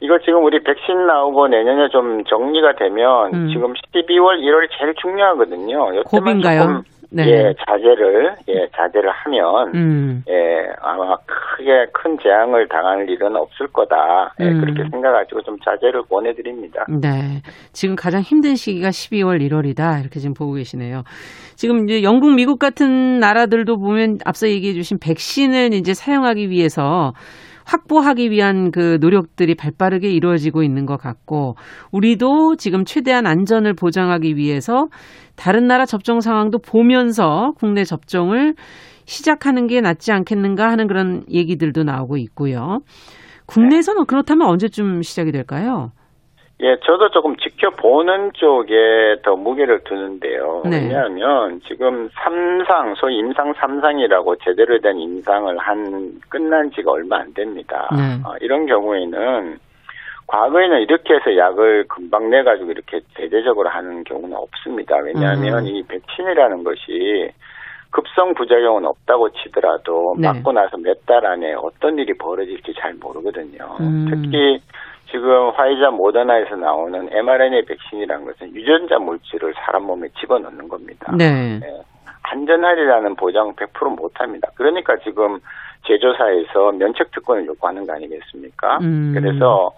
[0.00, 3.48] 이거 지금 우리 백신 나오고 내년에 좀 정리가 되면 음.
[3.48, 6.02] 지금 12월, 1월 제일 중요하거든요.
[6.10, 6.82] 조금
[7.12, 7.24] 네.
[7.26, 10.22] 예, 자제를 예, 자제를 하면 음.
[10.28, 14.32] 예, 아마 크게 큰 재앙을 당할 일은 없을 거다.
[14.40, 14.60] 예, 음.
[14.60, 16.86] 그렇게 생각하시고 좀 자제를 권해 드립니다.
[16.88, 17.42] 네.
[17.72, 20.00] 지금 가장 힘든 시기가 12월, 1월이다.
[20.00, 21.02] 이렇게 지금 보고 계시네요.
[21.56, 27.12] 지금 이제 영국, 미국 같은 나라들도 보면 앞서 얘기해 주신 백신을 이제 사용하기 위해서
[27.70, 31.54] 확보하기 위한 그 노력들이 발빠르게 이루어지고 있는 것 같고
[31.92, 34.88] 우리도 지금 최대한 안전을 보장하기 위해서
[35.36, 38.54] 다른 나라 접종 상황도 보면서 국내 접종을
[39.04, 42.80] 시작하는 게 낫지 않겠는가 하는 그런 얘기들도 나오고 있고요.
[43.46, 45.92] 국내에서는 그렇다면 언제쯤 시작이 될까요?
[46.62, 50.62] 예, 저도 조금 지켜보는 쪽에 더 무게를 두는데요.
[50.66, 50.82] 네.
[50.82, 57.88] 왜냐하면 지금 삼상, 소위 임상 삼상이라고 제대로 된 임상을 한 끝난 지가 얼마 안 됩니다.
[57.92, 58.20] 네.
[58.26, 59.58] 어, 이런 경우에는
[60.26, 64.96] 과거에는 이렇게 해서 약을 금방 내가지고 이렇게 대대적으로 하는 경우는 없습니다.
[64.98, 65.66] 왜냐하면 음.
[65.66, 67.30] 이 백신이라는 것이
[67.90, 70.28] 급성 부작용은 없다고 치더라도 네.
[70.28, 73.76] 맞고 나서 몇 달 안에 어떤 일이 벌어질지 잘 모르거든요.
[73.80, 74.06] 음.
[74.08, 74.60] 특히
[75.10, 81.12] 지금 화이자 모더나에서 나오는 mRNA 백신이라는 것은 유전자 물질을 사람 몸에 집어넣는 겁니다.
[81.16, 81.60] 네.
[81.62, 81.82] 예,
[82.22, 84.48] 안전하리라는 보장 100% 못합니다.
[84.54, 85.40] 그러니까 지금
[85.86, 88.78] 제조사에서 면책 특권을 요구하는 거 아니겠습니까?
[88.78, 89.12] 음.
[89.14, 89.72] 그래서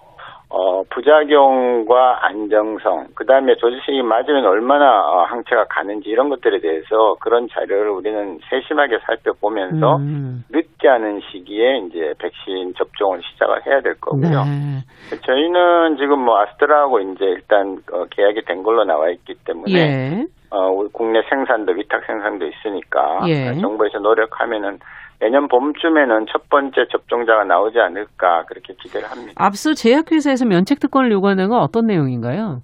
[0.55, 7.49] 어, 부작용과 안정성, 그 다음에 조직식이 맞으면 얼마나 어, 항체가 가는지 이런 것들에 대해서 그런
[7.51, 10.45] 자료를 우리는 세심하게 살펴보면서 음.
[10.51, 14.45] 늦지 않은 시기에 이제 백신 접종을 시작을 해야 될 거고요.
[14.45, 15.17] 네.
[15.25, 20.27] 저희는 지금 뭐 아스트라하고 이제 일단 어, 계약이 된 걸로 나와 있기 때문에 예.
[20.51, 23.49] 어, 우리 국내 생산도 위탁 생산도 있으니까 예.
[23.49, 24.81] 어, 정부에서 노력하면은
[25.23, 29.33] 내년 봄쯤에는 첫 번째 접종자가 나오지 않을까 그렇게 기대를 합니다.
[29.37, 32.59] 앞서 제약회사에서 면책 특권을 요구하는 건 어떤 내용인가요?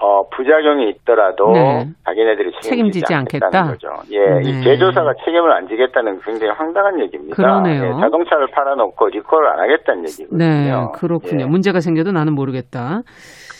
[0.00, 1.86] 어, 부작용이 있더라도 네.
[2.04, 3.72] 자기네들이 책임지지, 책임지지 않겠다는 않겠다?
[3.72, 3.88] 거죠.
[4.12, 4.48] 예, 네.
[4.48, 7.34] 이 제조사가 책임을 안 지겠다는 게 굉장히 황당한 얘기입니다.
[7.34, 7.82] 그러네요.
[7.82, 10.38] 예, 자동차를 팔아놓고 리콜을 안 하겠다는 얘기거든요.
[10.38, 11.46] 네, 그렇군요.
[11.46, 13.02] 예, 문제가 생겨도 나는 모르겠다.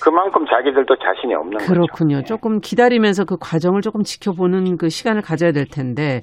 [0.00, 1.72] 그만큼 자기들도 자신이 없는 거죠.
[1.72, 2.18] 그렇군요.
[2.18, 2.22] 예.
[2.22, 6.20] 조금 기다리면서 그 과정을 조금 지켜보는 그 시간을 가져야 될 텐데,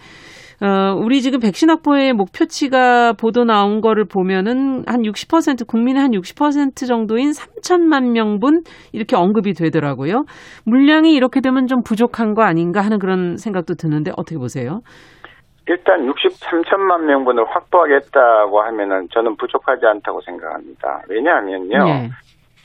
[0.62, 6.88] 어, 우리 지금 백신 확보의 목표치가 보도 나온 거를 보면은 한 60%, 국민의 한 60%
[6.88, 10.26] 정도인 3천만 명분 이렇게 언급이 되더라고요.
[10.66, 14.82] 물량이 이렇게 되면 좀 부족한 거 아닌가 하는 그런 생각도 드는데 어떻게 보세요?
[15.68, 21.02] 일단 63천만 명분을 확보하겠다고 하면은 저는 부족하지 않다고 생각합니다.
[21.10, 21.88] 왜냐하면요.
[21.90, 22.10] 예.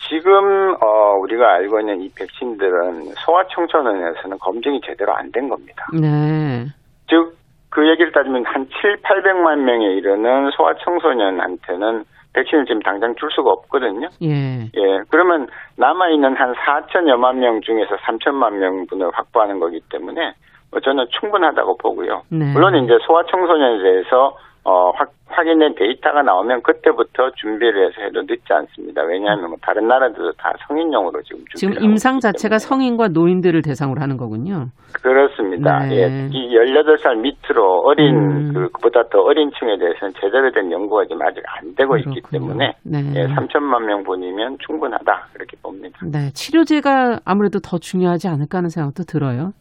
[0.09, 5.87] 지금 어, 우리가 알고 있는 이 백신들은 소아청소년에서는 검증이 제대로 안 된 겁니다.
[5.99, 6.67] 네.
[7.09, 7.37] 즉,
[7.71, 13.51] 그 얘기를 따지면 한 7, 800만 명에 이르는 소아 청소년한테는 백신을 지금 당장 줄 수가
[13.51, 14.09] 없거든요.
[14.23, 14.65] 예.
[14.65, 20.35] 예, 그러면 남아있는 한 4천여만 명 중에서 3천만 명분을 확보하는 거기 때문에
[20.71, 22.23] 뭐 저는 충분하다고 보고요.
[22.29, 22.53] 네.
[22.53, 28.45] 물론 이제 소아 청소년에 대해서 어, 확, 확인된 데이터가 나오면 그때부터 준비를 해서 해도 늦지
[28.53, 29.03] 않습니다.
[29.05, 32.59] 왜냐하면 뭐 다른 나라들도 다 성인용으로 지금 준비를 지금 임상 있기 자체가.
[32.59, 34.67] 성인과 노인들을 대상으로 하는 거군요.
[35.03, 35.79] 그렇습니다.
[35.87, 35.97] 네.
[35.97, 38.53] 예, 이 18살 밑으로 어린 음.
[38.53, 42.53] 그, 그보다 더 어린 층에 대해서는 제대로 된 연구가 지금 아직 안 되고 있기 그렇군요.
[42.59, 42.99] 때문에 네.
[43.17, 45.99] 예, 3천만 명분이면 충분하다 그렇게 봅니다.
[46.05, 46.31] 네.
[46.35, 49.53] 치료제가 아무래도 더 중요하지 않을까 하는 생각도 들어요.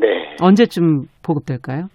[0.00, 0.34] 네.
[0.40, 1.88] 언제쯤 보급될까요?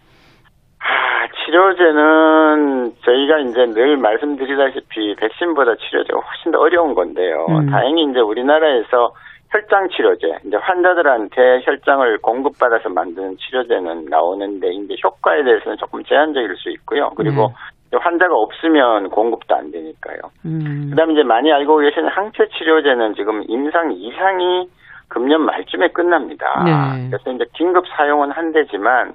[1.48, 7.45] 아, 치료제는 저희가 이제 늘 말씀드리다시피 백신보다 치료제가 훨씬 더 어려운 건데요.
[7.50, 7.70] 음.
[7.70, 9.14] 다행히 이제 우리나라에서
[9.50, 16.70] 혈장 치료제, 이제 환자들한테 혈장을 공급받아서 만드는 치료제는 나오는데 이제 효과에 대해서는 조금 제한적일 수
[16.72, 17.12] 있고요.
[17.16, 17.54] 그리고
[17.93, 20.18] 환자가 없으면 공급도 안 되니까요.
[20.45, 20.88] 음.
[20.89, 24.68] 그다음에 이제 많이 알고 계시는 항체 치료제는 지금 임상 이상이
[25.08, 26.64] 금년 말쯤에 끝납니다.
[26.66, 27.10] 네.
[27.10, 29.14] 그래서 이제 긴급 사용은 한대지만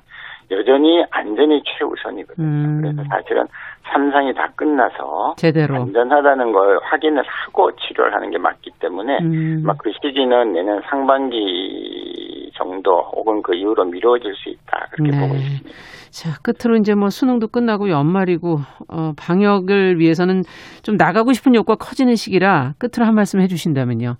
[0.52, 2.46] 여전히 안전이 최우선이거든요.
[2.46, 2.80] 음.
[2.82, 3.46] 그래서 사실은
[3.92, 5.74] 삼상이 다 끝나서 제대로.
[5.74, 9.62] 안전하다는 걸 확인을 하고 치료를 하는 게 맞기 때문에 음.
[9.64, 15.20] 아마 그 시기는 내년 상반기 정도 혹은 그 이후로 미뤄질 수 있다 그렇게 네.
[15.20, 15.70] 보고 있습니다.
[16.10, 20.42] 자, 끝으로 이제 뭐 수능도 끝나고 연말이고 어, 방역을 위해서는
[20.82, 24.16] 좀 나가고 싶은 욕구가 커지는 시기라 끝으로 한 말씀 해주신다면요.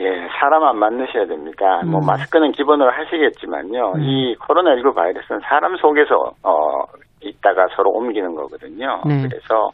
[0.00, 1.82] 예, 사람 안 만나셔야 됩니다.
[1.84, 2.06] 뭐 음.
[2.06, 3.92] 마스크는 기본으로 하시겠지만요.
[3.94, 4.00] 음.
[4.02, 6.82] 이 코로나19 바이러스는 사람 속에서 어
[7.22, 9.02] 있다가 서로 옮기는 거거든요.
[9.06, 9.22] 네.
[9.22, 9.70] 그래서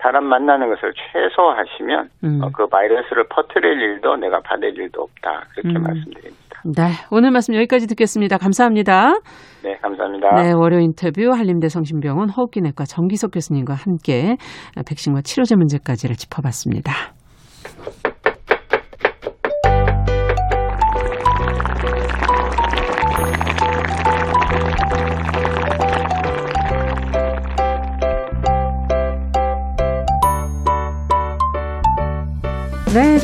[0.00, 2.40] 사람 만나는 것을 최소화하시면 음.
[2.42, 5.44] 어, 그 바이러스를 퍼뜨릴 일도 내가 받을 일도 없다.
[5.54, 5.82] 그렇게 음.
[5.82, 6.44] 말씀드립니다.
[6.64, 8.38] 네, 오늘 말씀 여기까지 듣겠습니다.
[8.38, 9.12] 감사합니다.
[9.62, 10.34] 네, 감사합니다.
[10.34, 14.36] 네, 월요 인터뷰 한림대 성심병원 호흡기내과 정기석 교수님과 함께
[14.88, 16.92] 백신과 치료제 문제까지를 짚어봤습니다.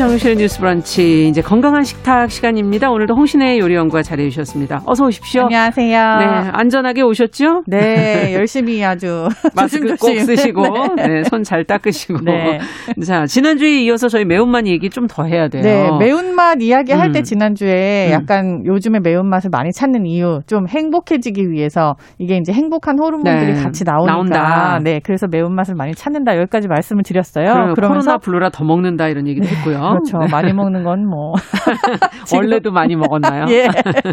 [0.00, 1.28] 정유실의 뉴스 브런치.
[1.28, 2.90] 이제 건강한 식탁 시간입니다.
[2.90, 4.80] 오늘도 홍신애 요리연구가 자리해 주셨습니다.
[4.86, 5.42] 어서 오십시오.
[5.42, 6.16] 안녕하세요.
[6.18, 6.24] 네,
[6.54, 7.64] 안전하게 오셨죠?
[7.66, 10.08] 네, 열심히 아주 마스크 꼭.
[10.18, 11.06] 쓰시고, 네.
[11.06, 12.20] 네, 손 잘 닦으시고.
[12.24, 12.60] 네.
[13.06, 15.62] 자, 지난주에 이어서 저희 매운맛 얘기 좀 더 해야 돼요.
[15.62, 17.22] 네, 매운맛 이야기 할때 음.
[17.22, 18.12] 지난주에 음.
[18.12, 23.84] 약간 요즘에 매운맛을 많이 찾는 이유, 좀 행복해지기 위해서 이게 이제 행복한 호르몬들이 네, 같이
[23.84, 24.12] 나오니까.
[24.12, 24.78] 나온다.
[24.82, 26.38] 네, 그래서 매운맛을 많이 찾는다.
[26.38, 27.44] 여기까지 말씀을 드렸어요.
[27.52, 29.89] 그러면 그러면서 코로나 블루라 더 먹는다 이런 얘기도 했고요.
[29.92, 30.18] 그렇죠.
[30.30, 31.34] 많이 먹는 건 뭐.
[32.34, 33.46] 원래도 많이 먹었나요?
[33.50, 33.68] 예.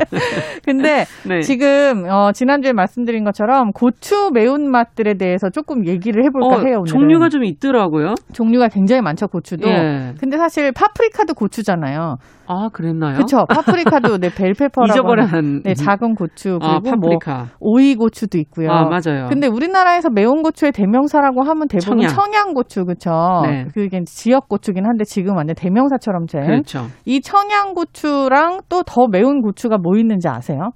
[0.64, 1.42] 근데 네.
[1.42, 6.78] 지금 어 지난주에 말씀드린 것처럼 고추 매운맛들에 대해서 조금 얘기를 해볼까 어, 해요.
[6.80, 6.86] 오늘은.
[6.86, 8.16] 종류가 좀 있더라고요.
[8.34, 9.28] 종류가 굉장히 많죠.
[9.28, 9.70] 고추도.
[9.70, 10.14] 예.
[10.20, 12.18] 근데 사실 파프리카도 고추잖아요.
[12.48, 13.16] 아, 그랬나요?
[13.16, 13.46] 그렇죠.
[13.48, 14.94] 파프리카도 네 벨페퍼라고.
[15.28, 17.48] 하는, 네, 작은 고추 아, 그리고 뭐 파프리카.
[17.60, 18.72] 오이 고추도 있고요.
[18.72, 19.28] 아, 맞아요.
[19.30, 22.54] 근데 우리나라에서 매운 고추의 대명사라고 하면 대부분 청양.
[22.54, 23.12] 고추 그렇죠.
[23.46, 23.66] 네.
[23.74, 26.46] 그게 지역 고추긴 한데 지금 완전 대명사처럼 된.
[26.46, 26.88] 그렇죠.
[27.06, 30.70] 이 청양 고추랑 또 더 매운 고추가 뭐 있는지 아세요?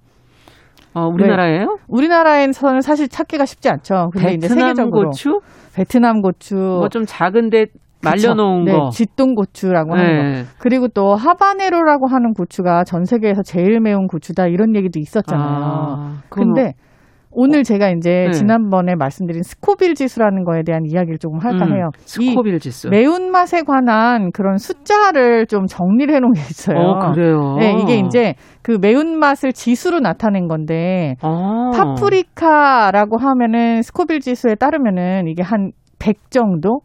[0.93, 1.78] 어, 우리나라예요?
[1.88, 4.09] 우리나라에서는 사실 찾기가 쉽지 않죠.
[4.11, 5.39] 근데 이제 베트남 세계적으로 고추?
[5.74, 7.67] 베트남 고추 뭐 좀 작은데.
[8.04, 8.89] 말려놓은 네, 거.
[8.91, 10.24] 쥐똥 고추라고 하는 거.
[10.24, 10.43] 네.
[10.60, 15.47] 그리고 또 하바네로라고 하는 고추가 전 세계에서 제일 매운 고추다 이런 얘기도 있었잖아요.
[15.47, 16.74] 아, 근데
[17.34, 18.32] 오늘 제가 이제 네.
[18.32, 21.89] 지난번에 말씀드린 스코빌 지수라는 거에 대한 이야기를 조금 할까 음, 해요.
[21.95, 22.89] 이 스코빌 지수.
[22.89, 26.78] 매운맛에 관한 그런 숫자를 좀 정리를 해놓은 게 있어요.
[26.78, 27.56] 어, 그래요.
[27.58, 31.72] 네, 이게 이제 그 매운맛을 지수로 나타낸 건데 아.
[31.74, 35.72] 파프리카라고 하면은 스코빌 지수에 따르면은 이게 한
[36.04, 36.80] 100 정도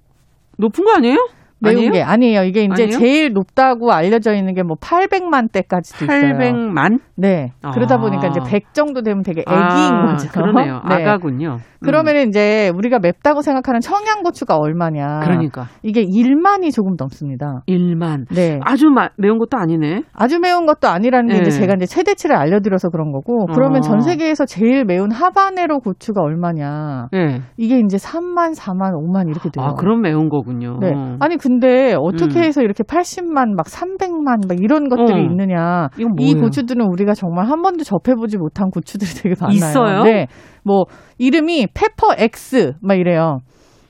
[0.57, 1.29] 높은 거 아니에요?
[1.59, 1.91] 매운 아니에요?
[1.93, 2.43] 게 아니에요.
[2.45, 2.99] 이게 이제 아니에요?
[2.99, 6.33] 제일 높다고 알려져 있는 게 뭐 800만 대까지도 있어요.
[6.35, 6.99] 800만?
[7.17, 7.53] 네.
[7.63, 7.71] 아.
[7.71, 10.29] 그러다 보니까 이제 100 정도 되면 되게 애기인 아, 거죠.
[10.29, 10.81] 그러네요.
[10.89, 10.95] 네.
[11.05, 11.59] 아가군요.
[11.61, 11.77] 음.
[11.83, 15.21] 그러면 이제 우리가 맵다고 생각하는 청양고추가 얼마냐?
[15.23, 17.63] 그러니까 이게 1만이 조금 넘습니다.
[17.69, 18.25] 1만.
[18.35, 18.59] 네.
[18.65, 20.03] 아주 마, 매운 것도 아니네.
[20.13, 21.41] 아주 매운 것도 아니라는 게 네.
[21.43, 23.81] 이제 제가 이제 최대치를 알려드려서 그런 거고 그러면 어.
[23.83, 27.09] 전 세계에서 제일 매운 하바네로 고추가 얼마냐?
[27.13, 27.41] 네.
[27.57, 29.65] 이게 이제 3만, 4만, 5만 이렇게 돼요.
[29.65, 30.79] 아, 그럼 매운 거군요.
[30.81, 30.93] 네.
[31.21, 32.45] 아니 근데 어떻게 음.
[32.45, 35.23] 해서 이렇게 80만, 막 300만, 막 이런 것들이 어.
[35.23, 35.89] 있느냐?
[36.19, 36.35] 이?
[36.35, 39.55] 고추들은 우리가 정말 한 번도 접해보지 못한 고추들이 되게 많아요.
[39.55, 40.03] 있어요?
[40.03, 40.27] 네.
[40.65, 40.87] 뭐
[41.19, 43.39] 이름이 Pepper X 막 이래요.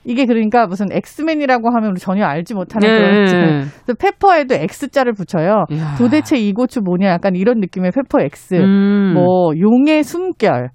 [0.05, 3.65] 이게 그러니까 무슨 엑스맨이라고 하면 전혀 알지 못하는 그런 네.
[3.83, 5.65] 그래서 pepper에도 X자를 붙여요.
[5.69, 5.95] 이야.
[5.97, 7.07] 도대체 이 고추 뭐냐?
[7.07, 8.53] 약간 이런 느낌의 Pepper X.
[8.53, 10.69] 음, 뭐 용의 숨결.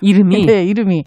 [0.00, 1.04] 이름이 네, 이름이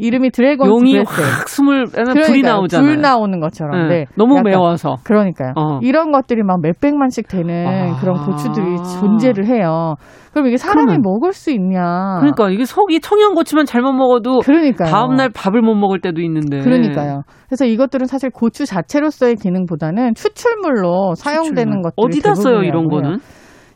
[0.00, 1.20] 이름이 dragon 용이 breath.
[1.20, 2.52] 확 숨을 불이 그러니까요.
[2.54, 2.86] 나오잖아요.
[2.86, 3.88] 불 나오는 것처럼.
[3.88, 3.94] 네.
[4.00, 4.04] 네.
[4.16, 4.96] 너무 매워서.
[5.04, 5.52] 그러니까요.
[5.56, 5.78] 어.
[5.82, 8.00] 이런 것들이 막 몇 백만씩 되는 아.
[8.00, 9.94] 그런 고추들이 존재를 해요.
[10.32, 12.18] 그럼 이게 사람이 그러면- 먹을 수 있냐?
[12.20, 14.88] 그러니까 이게 속이 청양고추만 잘못 먹어도 그러니까요.
[14.90, 16.60] 다음 날 밥을 못 먹을 때도 있는데.
[16.60, 17.22] 그러니까요.
[17.48, 22.88] 그래서 이것들은 사실 고추 자체로서의 기능보다는 추출물로 사용되는 것들이 어디다 써요 이런.
[22.88, 23.18] 거는?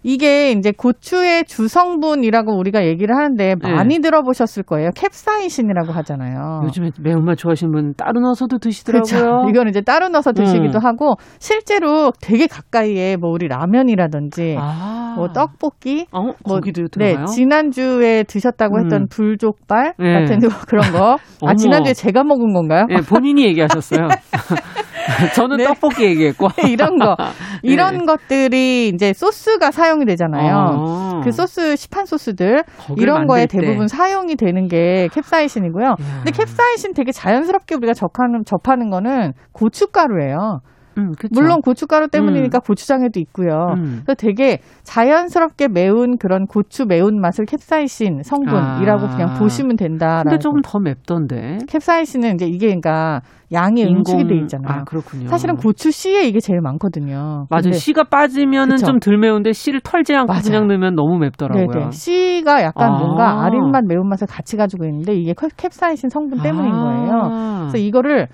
[0.05, 3.73] 이게 이제 고추의 주성분이라고 우리가 얘기를 하는데 네.
[3.73, 4.91] 많이 들어보셨을 거예요.
[4.95, 6.61] 캡사이신이라고 하잖아요.
[6.65, 9.03] 요즘에 매운맛 좋아하시는 분 따로 넣어서도 드시더라고요.
[9.03, 9.49] 그렇죠.
[9.51, 10.85] 이거는 이제 따로 넣어서 드시기도 음.
[10.85, 15.15] 하고 실제로 되게 가까이에 뭐 우리 라면이라든지 아.
[15.17, 16.61] 뭐 떡볶이 어, 뭐?
[16.99, 19.07] 네, 지난주에 드셨다고 했던 음.
[19.09, 20.21] 불족발 네.
[20.21, 21.17] 같은 거, 그런 거.
[21.43, 22.87] 아, 지난주에 제가 먹은 건가요?
[22.89, 24.09] 네, 본인이 얘기하셨어요.
[25.35, 25.65] 저는 네.
[25.65, 26.49] 떡볶이 얘기했고.
[26.69, 27.17] 이런 거.
[27.19, 27.25] 네.
[27.63, 30.57] 이런 것들이 이제 소스가 사용 이 되잖아요.
[30.79, 31.21] 어.
[31.23, 32.63] 그 소스, 시판 소스들,
[32.97, 33.59] 이런 거에 때.
[33.59, 35.95] 대부분 사용이 되는 게 캡사이신이고요.
[35.97, 40.61] 근데 캡사이신 되게 자연스럽게 우리가 접하는, 접하는 거는 고춧가루예요.
[40.99, 41.13] 음.
[41.33, 43.75] 물론 고춧가루 때문이니까 고추장에도 있고요.
[43.77, 44.03] 음.
[44.05, 49.09] 그래서 되게 자연스럽게 매운 그런 고추 매운 맛을 캡사이신 성분이라고 아.
[49.09, 50.31] 그냥 보시면 된다라고.
[50.31, 51.59] 근데 조금 더 맵던데.
[51.69, 53.21] 캡사이신은 이제 이게 그러니까
[53.53, 54.81] 양이 응축이 돼 있잖아요.
[54.81, 55.29] 아, 그렇군요.
[55.29, 57.47] 사실은 고추 씨에 이게 제일 많거든요.
[57.51, 57.73] 맞아요.
[57.73, 58.77] 씨가 빠지면은.
[58.77, 60.43] 좀 덜 매운데 씨를 털지 않고 맞아요.
[60.45, 61.67] 그냥 넣으면 너무 맵더라고요.
[61.69, 61.91] 네네.
[61.91, 62.99] 씨가 약간 아.
[62.99, 67.11] 뭔가 아린 맛 매운 맛을 같이 가지고 있는데 이게 캡- 캡사이신 성분 때문인 거예요.
[67.25, 67.59] 아.
[67.71, 68.29] 그래서 이거를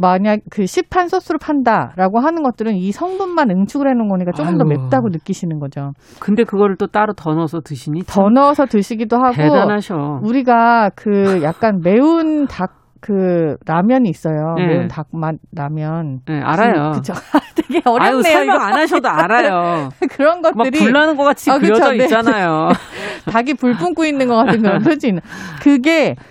[0.00, 4.78] 만약 그 시판 소스로 판다라고 하는 것들은 이 성분만 응축을 해놓은 거니까 조금 더 아유.
[4.78, 5.92] 맵다고 느끼시는 거죠.
[6.20, 10.20] 근데 그거를 또 따로 더 넣어서 드시니 더참 넣어서 드시기도 하고 대단하셔.
[10.22, 14.54] 우리가 그 약간 매운 닭 그 라면이 있어요.
[14.56, 14.66] 네.
[14.66, 16.20] 매운 닭맛 라면.
[16.26, 16.92] 네, 알아요.
[16.92, 17.14] 그쵸.
[17.56, 18.16] 되게 어렵네요.
[18.16, 18.60] 아유, 설명.
[18.60, 19.88] 안 하셔도 알아요.
[20.10, 21.72] 그런 막 것들이 불나는 것 같이 아, 그쵸.
[21.74, 22.04] 그려져 네.
[22.04, 22.68] 있잖아요.
[23.30, 25.20] 닭이 불 뿜고 있는 것 같은 그런 표지는
[25.62, 26.22] 그게 그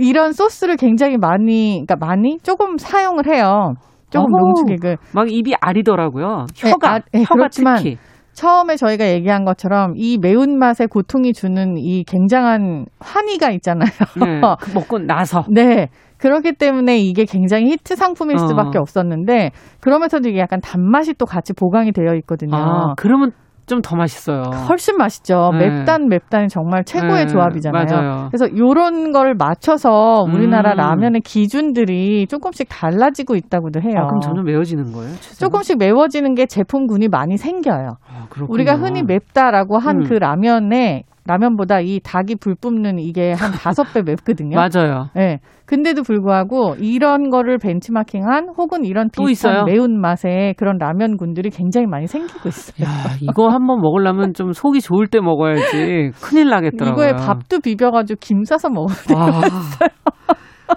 [0.00, 3.74] 이런 소스를 굉장히 많이 그러니까 많이 조금 사용을 해요.
[4.10, 4.40] 조금 어허.
[4.40, 6.46] 농축액을 막 입이 아리더라고요.
[6.62, 7.98] 네, 혀가, 아, 네, 혀가 특히.
[8.32, 13.88] 처음에 저희가 얘기한 것처럼 이 매운맛의 고통이 주는 이 굉장한 환희가 있잖아요.
[14.22, 15.44] 네, 그 먹고 나서.
[15.52, 15.88] 네.
[16.18, 18.46] 그렇기 때문에 이게 굉장히 히트 상품일 어.
[18.46, 22.56] 수밖에 없었는데 그러면서도 이게 약간 단맛이 또 같이 보강이 되어 있거든요.
[22.56, 23.32] 아, 그러면
[23.66, 24.42] 좀 더 맛있어요.
[24.68, 25.50] 훨씬 맛있죠.
[25.52, 25.68] 네.
[25.68, 27.84] 맵단 맵단이 정말 최고의 네, 조합이잖아요.
[27.84, 28.28] 맞아요.
[28.30, 30.76] 그래서 요런 걸 맞춰서 우리나라 음.
[30.76, 33.94] 라면의 기준들이 조금씩 달라지고 있다고도 해요.
[33.98, 35.10] 아, 그럼 점점 매워지는 거예요?
[35.16, 35.38] 최소한?
[35.38, 37.96] 조금씩 매워지는 게 제품군이 많이 생겨요.
[38.08, 38.26] 아.
[38.48, 40.08] 우리가 흔히 맵다라고 한 음.
[40.08, 44.56] 그 라면에 라면보다 이 닭이 불 뿜는 이게 한 다섯 배 맵거든요.
[44.56, 45.10] 맞아요.
[45.14, 45.40] 네.
[45.66, 49.64] 근데도 불구하고 이런 거를 벤치마킹한 혹은 이런 또 비슷한 있어요?
[49.64, 52.86] 매운 맛의 그런 라면군들이 굉장히 많이 생기고 있어요.
[52.86, 56.92] 야, 이거 한번 먹으려면 좀 속이 좋을 때 먹어야지 큰일 나겠더라고요.
[56.92, 58.96] 이거에 밥도 비벼가지고 김 싸서 먹어요.
[59.16, 59.40] 아.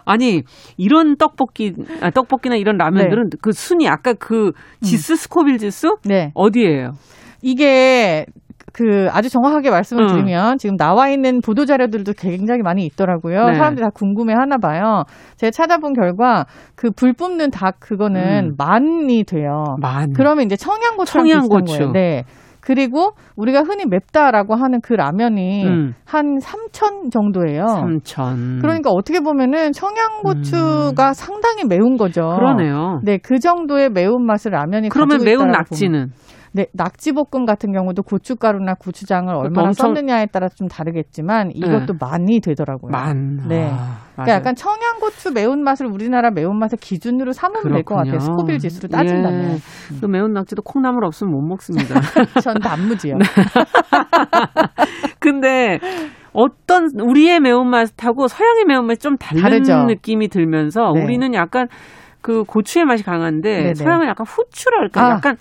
[0.06, 0.44] 아니
[0.78, 6.32] 이런 떡볶이 아, 떡볶이나 이런 라면들은 그 순위 아까 그 지수 스코빌 지수 네.
[6.34, 6.92] 어디예요?
[7.42, 8.26] 이게
[8.80, 10.08] 그 아주 정확하게 말씀을 음.
[10.08, 13.48] 드리면 지금 나와 있는 보도 자료들도 굉장히 많이 있더라고요.
[13.48, 13.54] 네.
[13.56, 15.04] 사람들이 다 궁금해 하나 봐요.
[15.36, 18.56] 제가 찾아본 결과 그 불 뿜는 닭 그거는 음.
[18.58, 19.64] 만이 돼요.
[19.82, 20.14] 만.
[20.14, 21.64] 그러면 이제 청양고추랑 청양고추.
[21.66, 21.92] 비슷한 거예요.
[21.92, 22.24] 네.
[22.62, 25.94] 그리고 우리가 흔히 맵다라고 하는 그 라면이 음.
[26.06, 27.66] 한 3천 정도예요.
[27.68, 28.60] 삼천.
[28.62, 32.22] 그러니까 어떻게 보면은 청양고추가 상당히 매운 거죠.
[32.30, 32.36] 음.
[32.38, 33.00] 그러네요.
[33.04, 36.10] 네, 그 정도의 매운 맛을 라면이 그러면 가지고 매운 낙지는 보면.
[36.52, 42.92] 네, 낙지볶음 같은 경우도 고춧가루나 고추장을 얼마나 엄청- 썼느냐에 따라 좀 다르겠지만 이것도 많이 되더라고요.
[42.92, 43.38] 만.
[43.48, 43.70] 네.
[43.72, 48.20] 아, 그러니까 약간 청양고추 매운맛을 우리나라 매운맛의 기준으로 삼으면 될 것 같아요.
[48.20, 49.52] 스코빌 지수로 따진다면.
[49.54, 49.58] 예.
[50.02, 51.96] 그 매운 낙지도 콩나물 없으면 못 먹습니다.
[52.44, 53.18] 전 단무지요.
[53.18, 53.26] 네.
[55.20, 55.80] 근데
[56.34, 59.84] 어떤 우리의 매운맛하고 서양의 매운맛이 좀 다른 다르죠.
[59.86, 61.04] 느낌이 들면서 네.
[61.04, 61.68] 우리는 약간
[62.22, 63.74] 그 고추의 맛이 강한데 네네.
[63.76, 65.10] 서양은 약간 후추랄까 아.
[65.12, 65.38] 약간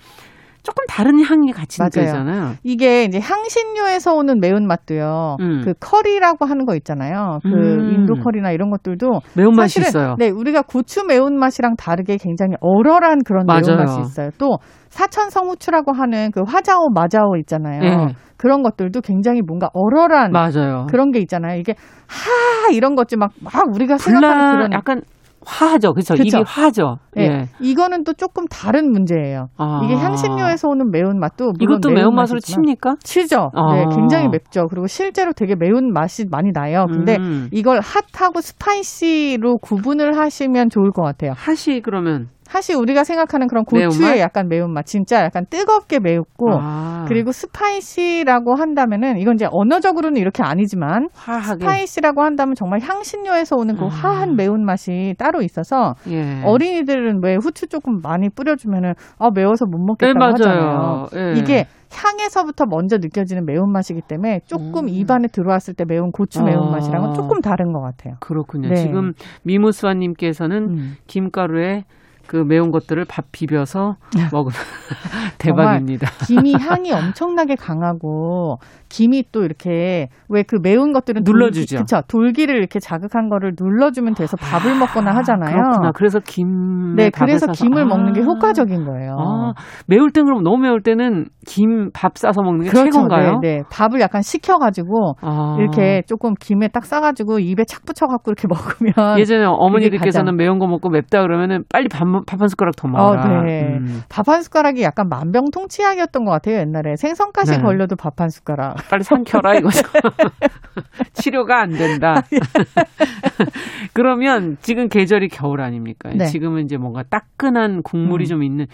[0.68, 1.82] 조금 다른 향이 같이.
[1.82, 2.56] 느껴지잖아요.
[2.62, 5.36] 이게 이제 향신료에서 오는 매운맛도요.
[5.40, 5.62] 음.
[5.64, 7.38] 그 커리라고 하는 거 있잖아요.
[7.42, 7.94] 그 음.
[7.94, 10.16] 인도 커리나 이런 것들도 매운맛이 있어요.
[10.18, 13.62] 네, 우리가 고추 매운맛이랑 다르게 굉장히 얼얼한 그런 맞아요.
[13.66, 14.30] 매운맛이 있어요.
[14.36, 14.58] 또
[14.90, 17.80] 사천성 후추라고 하는 그 화자오 마자오 있잖아요.
[17.80, 18.14] 네.
[18.36, 20.86] 그런 것들도 굉장히 뭔가 얼얼한 맞아요.
[20.90, 21.58] 그런 게 있잖아요.
[21.58, 21.74] 이게
[22.08, 25.00] 하 이런 것들 막, 막 우리가 생각하는 불나 그런 약간
[25.48, 25.94] 화하죠.
[25.94, 26.14] 그렇죠.
[26.14, 26.38] 그쵸.
[26.38, 26.98] 입이 화하죠.
[27.16, 27.22] 예.
[27.22, 27.48] 예.
[27.60, 29.48] 이거는 또 조금 다른 문제예요.
[29.56, 29.80] 아.
[29.84, 32.96] 이게 향신료에서 오는 매운맛도 물론 이것도 매운맛으로 칩니까?
[33.02, 33.50] 치죠.
[33.54, 33.74] 아.
[33.74, 34.66] 네, 굉장히 맵죠.
[34.68, 36.86] 그리고 실제로 되게 매운 맛이 많이 나요.
[36.86, 37.48] 근데 음.
[37.50, 41.32] 이걸 hot하고 spicy로 구분을 하시면 좋을 것 같아요.
[41.34, 44.18] 핫이 그러면 사실 우리가 생각하는 그런 고추의 매운맛?
[44.18, 47.04] 약간 매운맛, 진짜 약간 뜨겁게 매웠고, 아.
[47.06, 53.84] 그리고 spicy라고 한다면은 이건 이제 언어적으로는 이렇게 아니지만 화하게 spicy라고 한다면 정말 향신료에서 오는 그
[53.84, 53.88] 아.
[53.88, 56.42] 화한 매운맛이 따로 있어서 예.
[56.44, 60.60] 어린이들은 왜 후추 조금 많이 뿌려주면은 아 매워서 못 네, 먹겠다고 하잖아요.
[60.60, 61.06] 맞아요.
[61.14, 61.38] 예.
[61.38, 64.88] 이게 향에서부터 먼저 느껴지는 매운맛이기 때문에 조금 음.
[64.88, 66.44] 입안에 들어왔을 때 매운 고추 아.
[66.44, 68.14] 매운맛이랑은 조금 다른 것 같아요.
[68.20, 68.68] 그렇군요.
[68.68, 68.76] 네.
[68.76, 69.12] 지금
[69.44, 70.96] 미무스와님께서는 음.
[71.06, 71.84] 김가루에
[72.28, 73.96] 그 매운 것들을 밥 비벼서
[74.32, 74.52] 먹으면
[75.38, 76.08] 대박입니다.
[76.26, 78.58] 김이 향이 엄청나게 강하고
[78.88, 81.76] 김이 또 이렇게 왜 그 매운 것들은 눌러주죠.
[81.76, 85.52] 돌기, 그쵸 돌기를 이렇게 자극한 거를 눌러주면 돼서 밥을 먹거나 하잖아요.
[85.54, 85.92] 그렇구나.
[85.92, 89.16] 그래서 김 네, 그래서 김을 먹는 게 효과적인 거예요.
[89.18, 89.52] 아,
[89.86, 93.40] 매울 땐 그럼 너무 매울 때는 김 밥 싸서 먹는 게 최고인가요?
[93.40, 93.62] 네, 네.
[93.70, 95.56] 밥을 약간 식혀가지고 아.
[95.58, 100.88] 이렇게 조금 김에 딱 싸가지고 입에 착 붙여갖고 이렇게 먹으면 예전에 어머니들께서는 매운 거 먹고
[100.90, 103.42] 맵다 그러면은 빨리 밥한 숟가락 더 어, 먹어라.
[103.42, 103.76] 네.
[103.78, 107.62] 음, 밥한 숟가락이 약간 만병통치약이었던 것 같아요 옛날에 생선가시 네.
[107.62, 108.76] 걸려도 밥 한 숟가락.
[108.90, 109.80] 빨리 삼켜라 이거죠.
[111.14, 112.22] 치료가 안 된다.
[113.92, 116.10] 그러면 지금 계절이 겨울 아닙니까?
[116.14, 116.26] 네.
[116.26, 118.26] 지금은 이제 뭔가 따끈한 국물이 음.
[118.26, 118.66] 좀 있는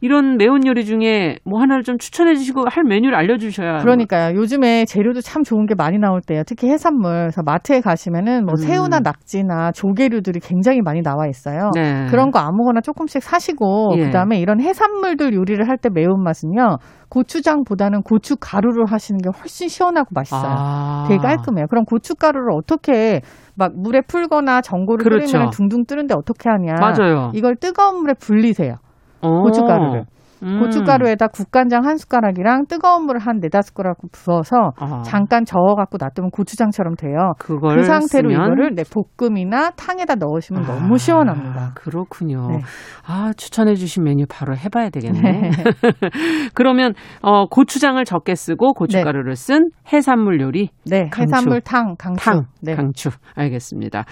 [0.00, 3.78] 이런 매운 요리 중에 뭐 하나를 좀 추천해 주시고 할 메뉴를 알려 주셔야.
[3.78, 4.34] 그러니까요.
[4.36, 6.42] 요즘에 재료도 참 좋은 게 많이 나올 때요.
[6.46, 7.10] 특히 해산물.
[7.10, 8.56] 그래서 마트에 가시면은 뭐 음.
[8.56, 11.70] 새우나 낙지나 조개류들이 굉장히 많이 나와 있어요.
[11.74, 12.06] 네.
[12.10, 14.04] 그런 거 아무거나 조금씩 사시고 예.
[14.06, 16.76] 그다음에 이런 해산물들 요리를 할 때 매운맛은요.
[17.08, 20.42] 고추장보다는 고춧가루로 하시는 게 훨씬 시원하고 맛있어요.
[20.56, 21.04] 아.
[21.08, 21.66] 되게 깔끔해요.
[21.68, 23.20] 그럼 고춧가루를 어떻게
[23.56, 25.26] 막 물에 풀거나 전골을 그렇죠.
[25.32, 26.74] 끓이면 둥둥 뜨는데 어떻게 하냐?
[26.80, 27.30] 맞아요.
[27.34, 28.76] 이걸 뜨거운 물에 불리세요.
[29.22, 29.42] 어.
[29.42, 30.04] 고춧가루를.
[30.42, 30.58] 음.
[30.60, 35.02] 고춧가루에다 국간장 한 숟가락이랑 뜨거운 물을 한 네다섯 숟가락 부어서 아.
[35.02, 37.32] 잠깐 저어갖고 놔두면 고추장처럼 돼요.
[37.38, 38.46] 그걸 그 상태로 쓰면?
[38.46, 38.84] 이거를 네,
[39.18, 41.72] 볶음이나 탕에다 넣으시면 아, 너무 시원합니다.
[41.74, 42.48] 그렇군요.
[42.48, 42.60] 네.
[43.06, 45.50] 아, 추천해주신 메뉴 바로 해봐야 되겠네.
[46.54, 50.70] 그러면, 어, 고추장을 적게 쓰고 고춧가루를 쓴 해산물 요리.
[50.86, 51.22] 네, 강추.
[51.22, 52.24] 해산물 탕, 강추.
[52.24, 52.74] 탕, 네.
[52.74, 53.10] 강추.
[53.34, 54.04] 알겠습니다.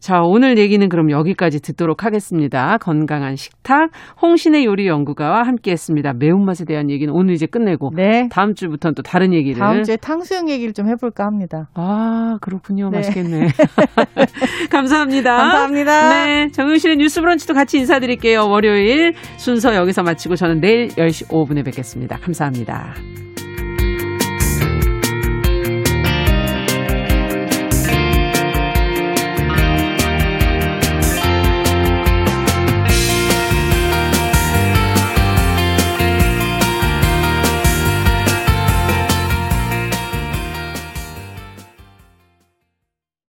[0.00, 2.78] 자, 오늘 얘기는 그럼 여기까지 듣도록 하겠습니다.
[2.78, 3.90] 건강한 식탁,
[4.22, 6.12] 홍신의 요리 연구가와 함께 했습니다.
[6.12, 8.28] 매운맛에 대한 얘기는 오늘 이제 끝내고, 네.
[8.30, 9.58] 다음 주부터는 또 다른 얘기를.
[9.58, 11.68] 다음 주에 탕수육 얘기를 좀 해 볼까 합니다.
[11.74, 12.88] 아, 그렇군요.
[12.90, 12.98] 네.
[12.98, 13.48] 맛있겠네.
[14.70, 15.36] 감사합니다.
[15.36, 16.08] 감사합니다.
[16.08, 16.48] 네.
[16.52, 18.46] 정윤실의 뉴스 브런치도 같이 인사드릴게요.
[18.48, 22.16] 월요일 순서 여기서 마치고 저는 내일 10시 5분에 뵙겠습니다.
[22.18, 23.27] 감사합니다.